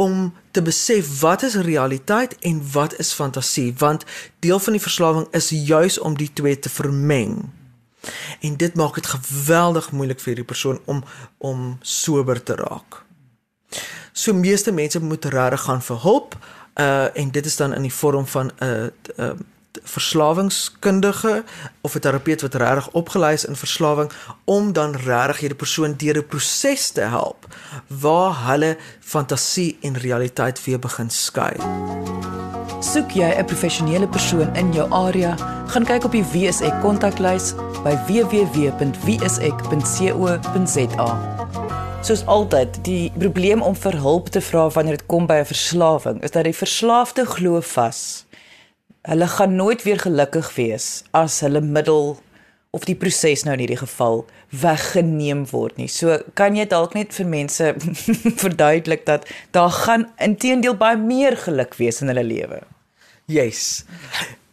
om 0.00 0.30
te 0.56 0.62
besef 0.64 1.10
wat 1.20 1.44
is 1.44 1.58
realiteit 1.66 2.38
en 2.48 2.62
wat 2.72 2.96
is 2.96 3.12
fantasie, 3.12 3.74
want 3.82 4.06
deel 4.40 4.62
van 4.64 4.78
die 4.78 4.84
verslawing 4.86 5.28
is 5.36 5.50
juis 5.52 5.98
om 6.00 6.16
die 6.16 6.30
twee 6.32 6.56
te 6.56 6.72
vermeng. 6.72 7.50
En 8.40 8.56
dit 8.56 8.80
maak 8.80 8.96
dit 8.96 9.12
geweldig 9.12 9.92
moeilik 9.92 10.24
vir 10.24 10.40
die 10.40 10.48
persoon 10.56 10.80
om 10.88 11.04
om 11.36 11.76
sober 11.84 12.40
te 12.40 12.56
raak. 12.56 13.02
So 14.18 14.34
meeste 14.34 14.72
mense 14.72 15.00
moet 15.00 15.24
regtig 15.24 15.60
gaan 15.60 15.82
vir 15.82 16.00
hulp 16.02 16.34
uh 16.74 17.06
en 17.14 17.30
dit 17.30 17.46
is 17.46 17.56
dan 17.56 17.74
in 17.74 17.82
die 17.86 17.92
vorm 17.94 18.26
van 18.26 18.50
'n 18.50 18.64
uh, 18.64 18.86
uh, 19.16 19.30
verslawingskundige 19.82 21.44
of 21.80 21.94
'n 21.94 21.98
terapeut 21.98 22.40
wat 22.40 22.54
regtig 22.54 22.90
opgelei 22.90 23.32
is 23.32 23.44
in 23.44 23.56
verslawing 23.56 24.10
om 24.44 24.72
dan 24.72 24.96
regtig 24.96 25.38
hierdie 25.38 25.58
persoon 25.58 25.94
deur 25.96 26.16
'n 26.18 26.26
proses 26.26 26.90
te 26.90 27.00
help 27.00 27.46
waar 27.86 28.46
hulle 28.46 28.76
fantasie 29.00 29.78
en 29.80 29.96
realiteit 29.96 30.64
weer 30.64 30.78
begin 30.78 31.10
skei. 31.10 31.56
Soek 32.80 33.10
jy 33.10 33.34
'n 33.38 33.44
professionele 33.44 34.08
persoon 34.08 34.56
in 34.56 34.72
jou 34.72 34.90
area, 34.90 35.36
gaan 35.66 35.84
kyk 35.84 36.04
op 36.04 36.12
die 36.12 36.24
WSE 36.32 36.78
kontaklys 36.80 37.54
by 37.84 37.98
www.wse.co.za. 38.06 39.08
Soos 41.98 42.22
altyd, 42.30 42.76
die 42.86 43.10
probleem 43.18 43.62
om 43.62 43.74
vir 43.76 43.96
hulp 43.98 44.28
te 44.30 44.40
vra 44.40 44.68
wanneer 44.70 45.00
dit 45.00 45.06
kom 45.10 45.26
by 45.26 45.40
'n 45.42 45.50
verslawing, 45.50 46.22
is 46.22 46.30
dat 46.30 46.44
die 46.44 46.54
verslaafde 46.54 47.26
glo 47.26 47.60
vas. 47.60 48.24
Hulle 49.02 49.26
gaan 49.26 49.56
nooit 49.56 49.82
weer 49.82 49.98
gelukkig 49.98 50.54
wees 50.54 51.02
as 51.10 51.40
hulle 51.40 51.60
middel 51.60 52.18
of 52.70 52.84
die 52.84 52.94
proses 52.94 53.42
nou 53.44 53.52
in 53.52 53.58
hierdie 53.64 53.80
geval 53.80 54.26
weggeneem 54.50 55.46
word 55.50 55.76
nie. 55.76 55.88
So 55.88 56.18
kan 56.34 56.56
jy 56.56 56.66
dalk 56.66 56.94
net 56.94 57.12
vir 57.14 57.26
mense 57.26 57.74
verduidelik 58.42 59.06
dat 59.06 59.26
daar 59.50 59.70
gaan 59.70 60.08
intedeel 60.16 60.76
baie 60.76 60.96
meer 60.96 61.36
geluk 61.36 61.74
wees 61.74 62.00
in 62.00 62.12
hulle 62.12 62.24
lewe. 62.24 62.62
Yes. 63.26 63.84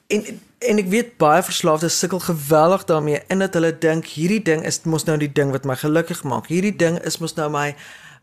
En 0.07 0.39
en 0.69 0.79
ek 0.81 0.89
weet 0.91 1.13
baie 1.21 1.43
verslaafdes 1.45 1.99
sukkel 1.99 2.19
geweldig 2.19 2.85
daarmee 2.89 3.21
in 3.33 3.43
dat 3.43 3.53
hulle 3.57 3.71
dink 3.71 4.07
hierdie 4.15 4.41
ding 4.41 4.65
is 4.65 4.81
mos 4.83 5.05
nou 5.07 5.17
die 5.21 5.31
ding 5.31 5.53
wat 5.55 5.65
my 5.65 5.77
gelukkig 5.79 6.23
maak. 6.23 6.49
Hierdie 6.51 6.75
ding 6.75 6.99
is 7.05 7.19
mos 7.23 7.37
nou 7.39 7.49
my 7.53 7.71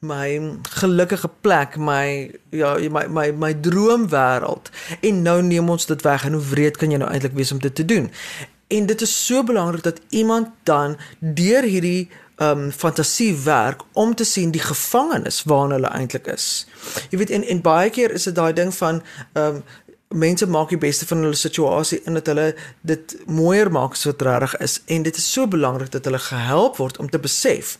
my 0.02 0.59
gelukkige 0.83 1.31
plek, 1.46 1.76
my 1.78 2.31
ja, 2.50 2.74
my 2.90 3.07
my 3.07 3.28
my 3.31 3.52
droomwêreld. 3.55 4.70
En 5.00 5.22
nou 5.22 5.37
neem 5.46 5.70
ons 5.70 5.87
dit 5.87 6.02
weg 6.02 6.24
en 6.26 6.38
hoe 6.38 6.48
wreed 6.50 6.81
kan 6.81 6.90
jy 6.90 6.98
nou 6.98 7.11
eintlik 7.11 7.37
wees 7.38 7.52
om 7.55 7.62
dit 7.62 7.74
te 7.74 7.87
doen? 7.87 8.11
En 8.72 8.87
dit 8.87 9.00
is 9.07 9.14
so 9.26 9.44
belangrik 9.44 9.83
dat 9.83 10.00
iemand 10.11 10.48
dan 10.66 10.96
deur 11.20 11.62
hierdie 11.62 12.11
um 12.42 12.70
fantasie 12.72 13.37
werk 13.44 13.83
om 13.92 14.14
te 14.14 14.24
sien 14.24 14.50
die 14.50 14.61
gevangenes 14.61 15.42
waarin 15.44 15.76
hulle 15.76 15.90
eintlik 15.94 16.26
is. 16.26 16.66
Jy 17.11 17.18
weet 17.18 17.31
en 17.31 17.44
en 17.44 17.61
baie 17.62 17.90
keer 17.90 18.11
is 18.11 18.26
dit 18.28 18.35
daai 18.35 18.52
ding 18.52 18.74
van 18.74 19.02
um 19.38 19.62
mense 20.12 20.46
maak 20.46 20.68
die 20.68 20.79
beste 20.79 21.07
van 21.07 21.25
hulle 21.25 21.38
situasie 21.38 22.01
in 22.05 22.18
dat 22.18 22.27
hulle 22.27 22.55
dit 22.81 23.16
mooier 23.27 23.70
maak 23.72 23.96
as 23.96 24.05
wat 24.09 24.22
reg 24.22 24.57
is 24.64 24.81
en 24.87 25.03
dit 25.03 25.16
is 25.16 25.33
so 25.33 25.48
belangrik 25.48 25.92
dat 25.92 26.05
hulle 26.05 26.18
gehelp 26.18 26.77
word 26.77 26.98
om 26.98 27.11
te 27.11 27.18
besef 27.18 27.77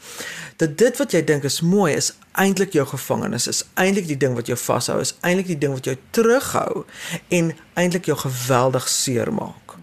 dat 0.57 0.79
dit 0.79 0.99
wat 0.99 1.13
jy 1.13 1.25
dink 1.25 1.45
is 1.49 1.61
mooi 1.61 1.93
is 1.95 2.13
eintlik 2.33 2.73
jou 2.77 2.87
gevangenis 2.89 3.49
is 3.51 3.65
eintlik 3.75 4.09
die 4.09 4.19
ding 4.25 4.37
wat 4.39 4.51
jou 4.51 4.59
vashou 4.59 5.01
is 5.01 5.15
eintlik 5.21 5.53
die 5.53 5.59
ding 5.65 5.77
wat 5.77 5.89
jou 5.91 5.97
terughou 6.11 6.85
en 7.29 7.53
eintlik 7.75 8.09
jou 8.11 8.17
geweldig 8.19 8.89
seermaak. 8.89 9.77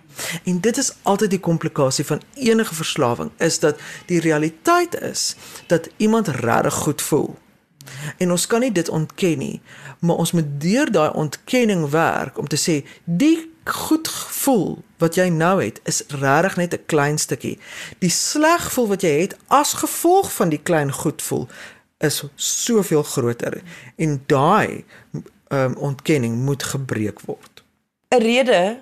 En 0.44 0.60
dit 0.60 0.78
is 0.78 0.92
altyd 1.04 1.30
die 1.30 1.40
komplikasie 1.40 2.06
van 2.06 2.22
enige 2.34 2.76
verslawing 2.76 3.32
is 3.38 3.60
dat 3.60 3.80
die 4.06 4.20
realiteit 4.20 5.02
is 5.02 5.36
dat 5.68 5.90
iemand 5.98 6.28
regtig 6.28 6.74
goed 6.74 7.02
voel. 7.02 7.38
En 8.18 8.32
ons 8.32 8.48
kan 8.48 8.60
nie 8.60 8.72
dit 8.72 8.90
ontken 8.90 9.38
nie, 9.38 9.62
maar 10.00 10.16
ons 10.16 10.32
moet 10.32 10.50
deur 10.62 10.92
daai 10.92 11.10
ontkenning 11.14 11.90
werk 11.90 12.38
om 12.38 12.48
te 12.48 12.58
sê 12.58 12.86
die 13.04 13.50
goed 13.70 14.08
gevoel 14.08 14.80
wat 14.98 15.16
jy 15.16 15.28
nou 15.30 15.60
het 15.62 15.80
is 15.84 16.02
regtig 16.08 16.56
net 16.56 16.74
'n 16.74 16.86
klein 16.86 17.18
stukkie. 17.18 17.60
Die 18.00 18.10
sleg 18.10 18.64
gevoel 18.64 18.88
wat 18.88 19.02
jy 19.02 19.22
het 19.22 19.38
as 19.48 19.74
gevolg 19.74 20.32
van 20.34 20.50
die 20.50 20.64
klein 20.64 20.92
goed 20.92 21.22
voel 21.22 21.48
is 21.98 22.24
soveel 22.36 23.04
groter 23.04 23.62
en 23.96 24.24
daai 24.26 24.86
um, 25.50 25.76
ontkenning 25.76 26.36
moet 26.36 26.64
gebreek 26.64 27.22
word. 27.22 27.64
'n 28.10 28.22
Rede 28.22 28.80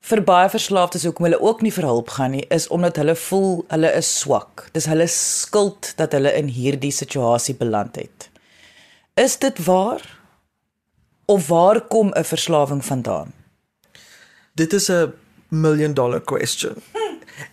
vir 0.00 0.20
baie 0.24 0.48
verslaafdes 0.52 1.04
hoekom 1.04 1.24
hulle 1.24 1.40
ook 1.40 1.62
nie 1.62 1.72
vir 1.72 1.84
hulp 1.84 2.08
gaan 2.16 2.34
nie, 2.36 2.44
is 2.48 2.68
omdat 2.68 2.96
hulle 2.96 3.14
voel 3.16 3.64
hulle 3.68 3.92
is 3.96 4.18
swak. 4.18 4.68
Dis 4.72 4.88
hulle 4.90 5.06
skuld 5.06 5.92
dat 5.96 6.12
hulle 6.12 6.32
in 6.36 6.48
hierdie 6.48 6.92
situasie 6.92 7.54
beland 7.54 7.96
het. 7.96 8.28
Is 9.14 9.38
dit 9.38 9.64
waar? 9.64 10.18
Of 11.24 11.48
waar 11.48 11.80
kom 11.80 12.10
'n 12.14 12.24
verslawing 12.24 12.84
vandaan? 12.84 13.32
Dit 14.52 14.72
is 14.72 14.88
'n 14.88 15.14
million 15.48 15.94
dollar 15.94 16.20
question. 16.20 16.74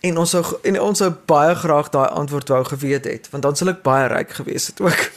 En 0.00 0.18
ons 0.18 0.30
sou 0.30 0.44
en 0.62 0.80
ons 0.80 0.98
sou 0.98 1.12
baie 1.26 1.54
graag 1.54 1.88
daai 1.88 2.08
antwoord 2.08 2.48
wou 2.48 2.64
geweet 2.64 3.04
het, 3.04 3.30
want 3.30 3.42
dan 3.42 3.56
sal 3.56 3.68
ek 3.68 3.82
baie 3.82 4.06
ryk 4.06 4.30
gewees 4.30 4.66
het 4.66 4.80
ook. 4.80 5.10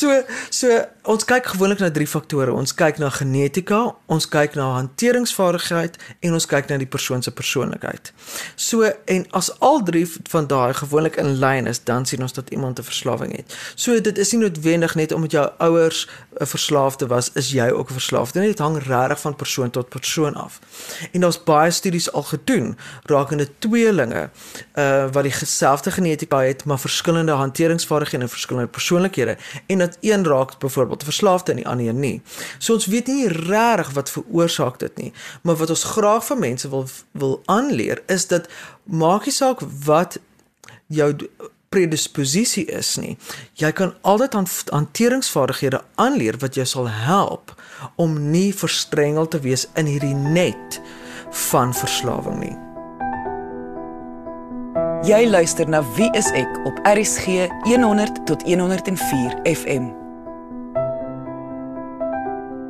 So 0.00 0.22
so 0.50 0.80
ons 1.10 1.24
kyk 1.28 1.48
gewoonlik 1.52 1.80
na 1.82 1.90
drie 1.92 2.06
faktore. 2.08 2.52
Ons 2.54 2.72
kyk 2.76 3.00
na 3.02 3.08
genetika, 3.12 3.80
ons 4.12 4.26
kyk 4.30 4.54
na 4.56 4.68
hanteringsvaardigheid 4.76 5.96
en 6.24 6.36
ons 6.36 6.46
kyk 6.48 6.68
na 6.70 6.78
die 6.80 6.88
persoon 6.88 7.24
se 7.24 7.32
persoonlikheid. 7.34 8.12
So 8.56 8.88
en 9.10 9.26
as 9.36 9.50
al 9.64 9.82
drie 9.84 10.04
van 10.32 10.46
daai 10.50 10.72
gewoonlik 10.78 11.18
in 11.20 11.34
lyn 11.42 11.68
is, 11.70 11.82
dan 11.88 12.06
sien 12.08 12.22
ons 12.24 12.36
dat 12.36 12.52
iemand 12.54 12.78
'n 12.78 12.86
verslawing 12.86 13.36
het. 13.36 13.56
So 13.74 14.00
dit 14.00 14.18
is 14.18 14.32
nie 14.32 14.40
noodwendig 14.40 14.94
net 14.94 15.12
omdat 15.12 15.30
jou 15.30 15.46
ouers 15.58 16.08
'n 16.40 16.46
verslaafde 16.46 17.06
was, 17.06 17.30
is 17.34 17.50
jy 17.50 17.68
ook 17.70 17.90
'n 17.90 17.98
verslaafde 18.00 18.40
nie. 18.40 18.48
Dit 18.48 18.58
hang 18.58 18.78
regtig 18.78 19.20
van 19.20 19.36
persoon 19.36 19.70
tot 19.70 19.88
persoon 19.88 20.34
af. 20.34 20.60
En 21.12 21.20
daar's 21.20 21.44
baie 21.44 21.70
studies 21.70 22.12
al 22.12 22.22
gedoen 22.22 22.76
rakende 23.04 23.48
tweelinge 23.58 24.30
uh 24.74 25.08
wat 25.12 25.22
dieselfde 25.22 25.90
genetika 25.90 26.40
het, 26.40 26.64
maar 26.64 26.78
verskillende 26.78 27.32
hanteringsvaardighede 27.32 28.22
en 28.22 28.28
verskillende 28.28 28.68
persoonlikhede 28.68 29.36
en 29.66 29.89
dat 29.90 29.98
een 30.00 30.24
raak 30.24 30.58
byvoorbeeld 30.58 31.04
verslaafde 31.04 31.52
en 31.52 31.62
die 31.62 31.68
ander 31.68 31.94
nie. 31.94 32.22
So 32.58 32.78
ons 32.78 32.86
weet 32.86 33.06
nie 33.06 33.28
regtig 33.28 33.92
wat 33.98 34.10
veroorsaak 34.10 34.78
dit 34.78 34.96
nie, 34.96 35.12
maar 35.42 35.58
wat 35.60 35.70
ons 35.70 35.84
graag 35.94 36.24
vir 36.24 36.38
mense 36.38 36.68
wil 36.70 36.86
wil 37.12 37.40
aanleer 37.44 38.02
is 38.06 38.26
dat 38.30 38.48
maak 38.84 39.26
nie 39.26 39.34
saak 39.34 39.60
wat 39.84 40.18
jou 40.86 41.14
predisposisie 41.70 42.64
is 42.66 42.96
nie. 42.98 43.16
Jy 43.54 43.70
kan 43.78 43.94
altyd 44.02 44.34
aan 44.34 44.48
hanteringsvaardighede 44.70 45.82
aanleer 45.94 46.38
wat 46.42 46.58
jou 46.58 46.66
sal 46.66 46.88
help 46.90 47.54
om 47.94 48.18
nie 48.30 48.50
verstrengel 48.54 49.28
te 49.28 49.40
wees 49.46 49.68
in 49.74 49.86
hierdie 49.86 50.14
net 50.14 50.80
van 51.50 51.74
verslawing 51.74 52.42
nie. 52.42 52.69
Jy 55.00 55.30
luister 55.30 55.64
na 55.64 55.78
Wie 55.96 56.10
is 56.12 56.26
ek 56.36 56.58
op 56.68 56.76
RCG 56.84 57.46
100 57.64 58.18
tot 58.28 58.42
104 58.44 59.38
FM. 59.48 59.86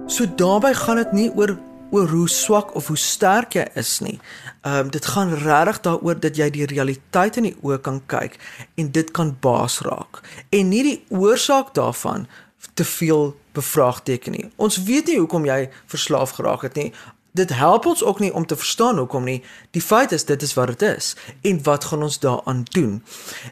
So 0.07 0.29
daarbey 0.39 0.71
gaan 0.79 1.01
dit 1.03 1.13
nie 1.13 1.27
oor 1.35 1.57
oor 1.91 2.07
hoe 2.07 2.29
swak 2.31 2.71
of 2.79 2.87
hoe 2.87 2.97
sterk 2.97 3.59
jy 3.59 3.67
is 3.75 3.97
nie. 3.99 4.21
Ehm 4.63 4.79
um, 4.87 4.93
dit 4.95 5.07
gaan 5.11 5.35
regtig 5.43 5.81
daaroor 5.89 6.21
dat 6.23 6.39
jy 6.39 6.47
die 6.55 6.71
realiteit 6.71 7.41
in 7.43 7.51
die 7.51 7.57
oë 7.67 7.81
kan 7.83 7.99
kyk 8.07 8.39
en 8.79 8.95
dit 8.95 9.11
kan 9.11 9.35
baas 9.41 9.81
raak 9.83 10.23
en 10.55 10.71
nie 10.71 10.85
die 10.87 10.99
oorsaak 11.11 11.75
daarvan 11.75 12.29
te 12.75 12.85
veel 12.85 13.35
bevraagteken 13.59 14.33
nie. 14.39 14.51
Ons 14.57 14.79
weet 14.87 15.11
nie 15.11 15.19
hoekom 15.19 15.51
jy 15.51 15.65
verslaaf 15.91 16.39
geraak 16.39 16.63
het 16.63 16.79
nie 16.79 16.93
dit 17.33 17.55
help 17.55 17.87
ons 17.87 18.05
ook 18.05 18.19
nie 18.19 18.35
om 18.35 18.47
te 18.47 18.57
verstaan 18.57 18.99
hoekom 18.99 19.25
nie. 19.25 19.43
Die 19.71 19.83
feit 19.83 20.13
is 20.13 20.25
dit 20.25 20.43
is 20.43 20.55
wat 20.55 20.67
dit 20.67 20.83
is 20.97 21.17
en 21.41 21.63
wat 21.63 21.85
gaan 21.85 22.03
ons 22.03 22.19
daaraan 22.19 22.65
doen? 22.71 23.05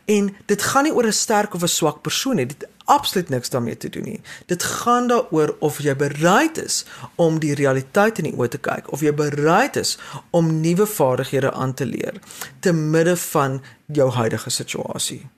En 0.05 0.37
dit 0.47 0.63
gaan 0.63 0.83
nie 0.83 0.95
oor 0.95 1.07
'n 1.07 1.13
sterk 1.13 1.55
of 1.55 1.63
'n 1.63 1.69
swak 1.69 2.01
persoon 2.03 2.37
nie. 2.37 2.47
Dit 2.47 2.67
absoluut 2.85 3.29
niks 3.29 3.51
daarmee 3.51 3.77
te 3.77 3.89
doen 3.89 4.05
nie. 4.05 4.21
Dit 4.47 4.63
gaan 4.63 5.09
daaroor 5.09 5.57
of 5.59 5.79
jy 5.79 5.97
bereid 5.97 6.59
is 6.59 6.85
om 7.15 7.39
die 7.39 7.55
realiteit 7.55 8.19
in 8.19 8.31
die 8.31 8.37
oë 8.37 8.49
te 8.49 8.59
kyk, 8.59 8.93
of 8.93 9.01
jy 9.05 9.13
bereid 9.15 9.77
is 9.77 9.99
om 10.31 10.61
nuwe 10.61 10.87
vaardighede 10.87 11.53
aan 11.53 11.75
te 11.75 11.87
leer 11.87 12.21
te 12.61 12.73
midde 12.73 13.17
van 13.17 13.63
jou 13.87 14.11
huidige 14.11 14.51
situasie. 14.51 15.29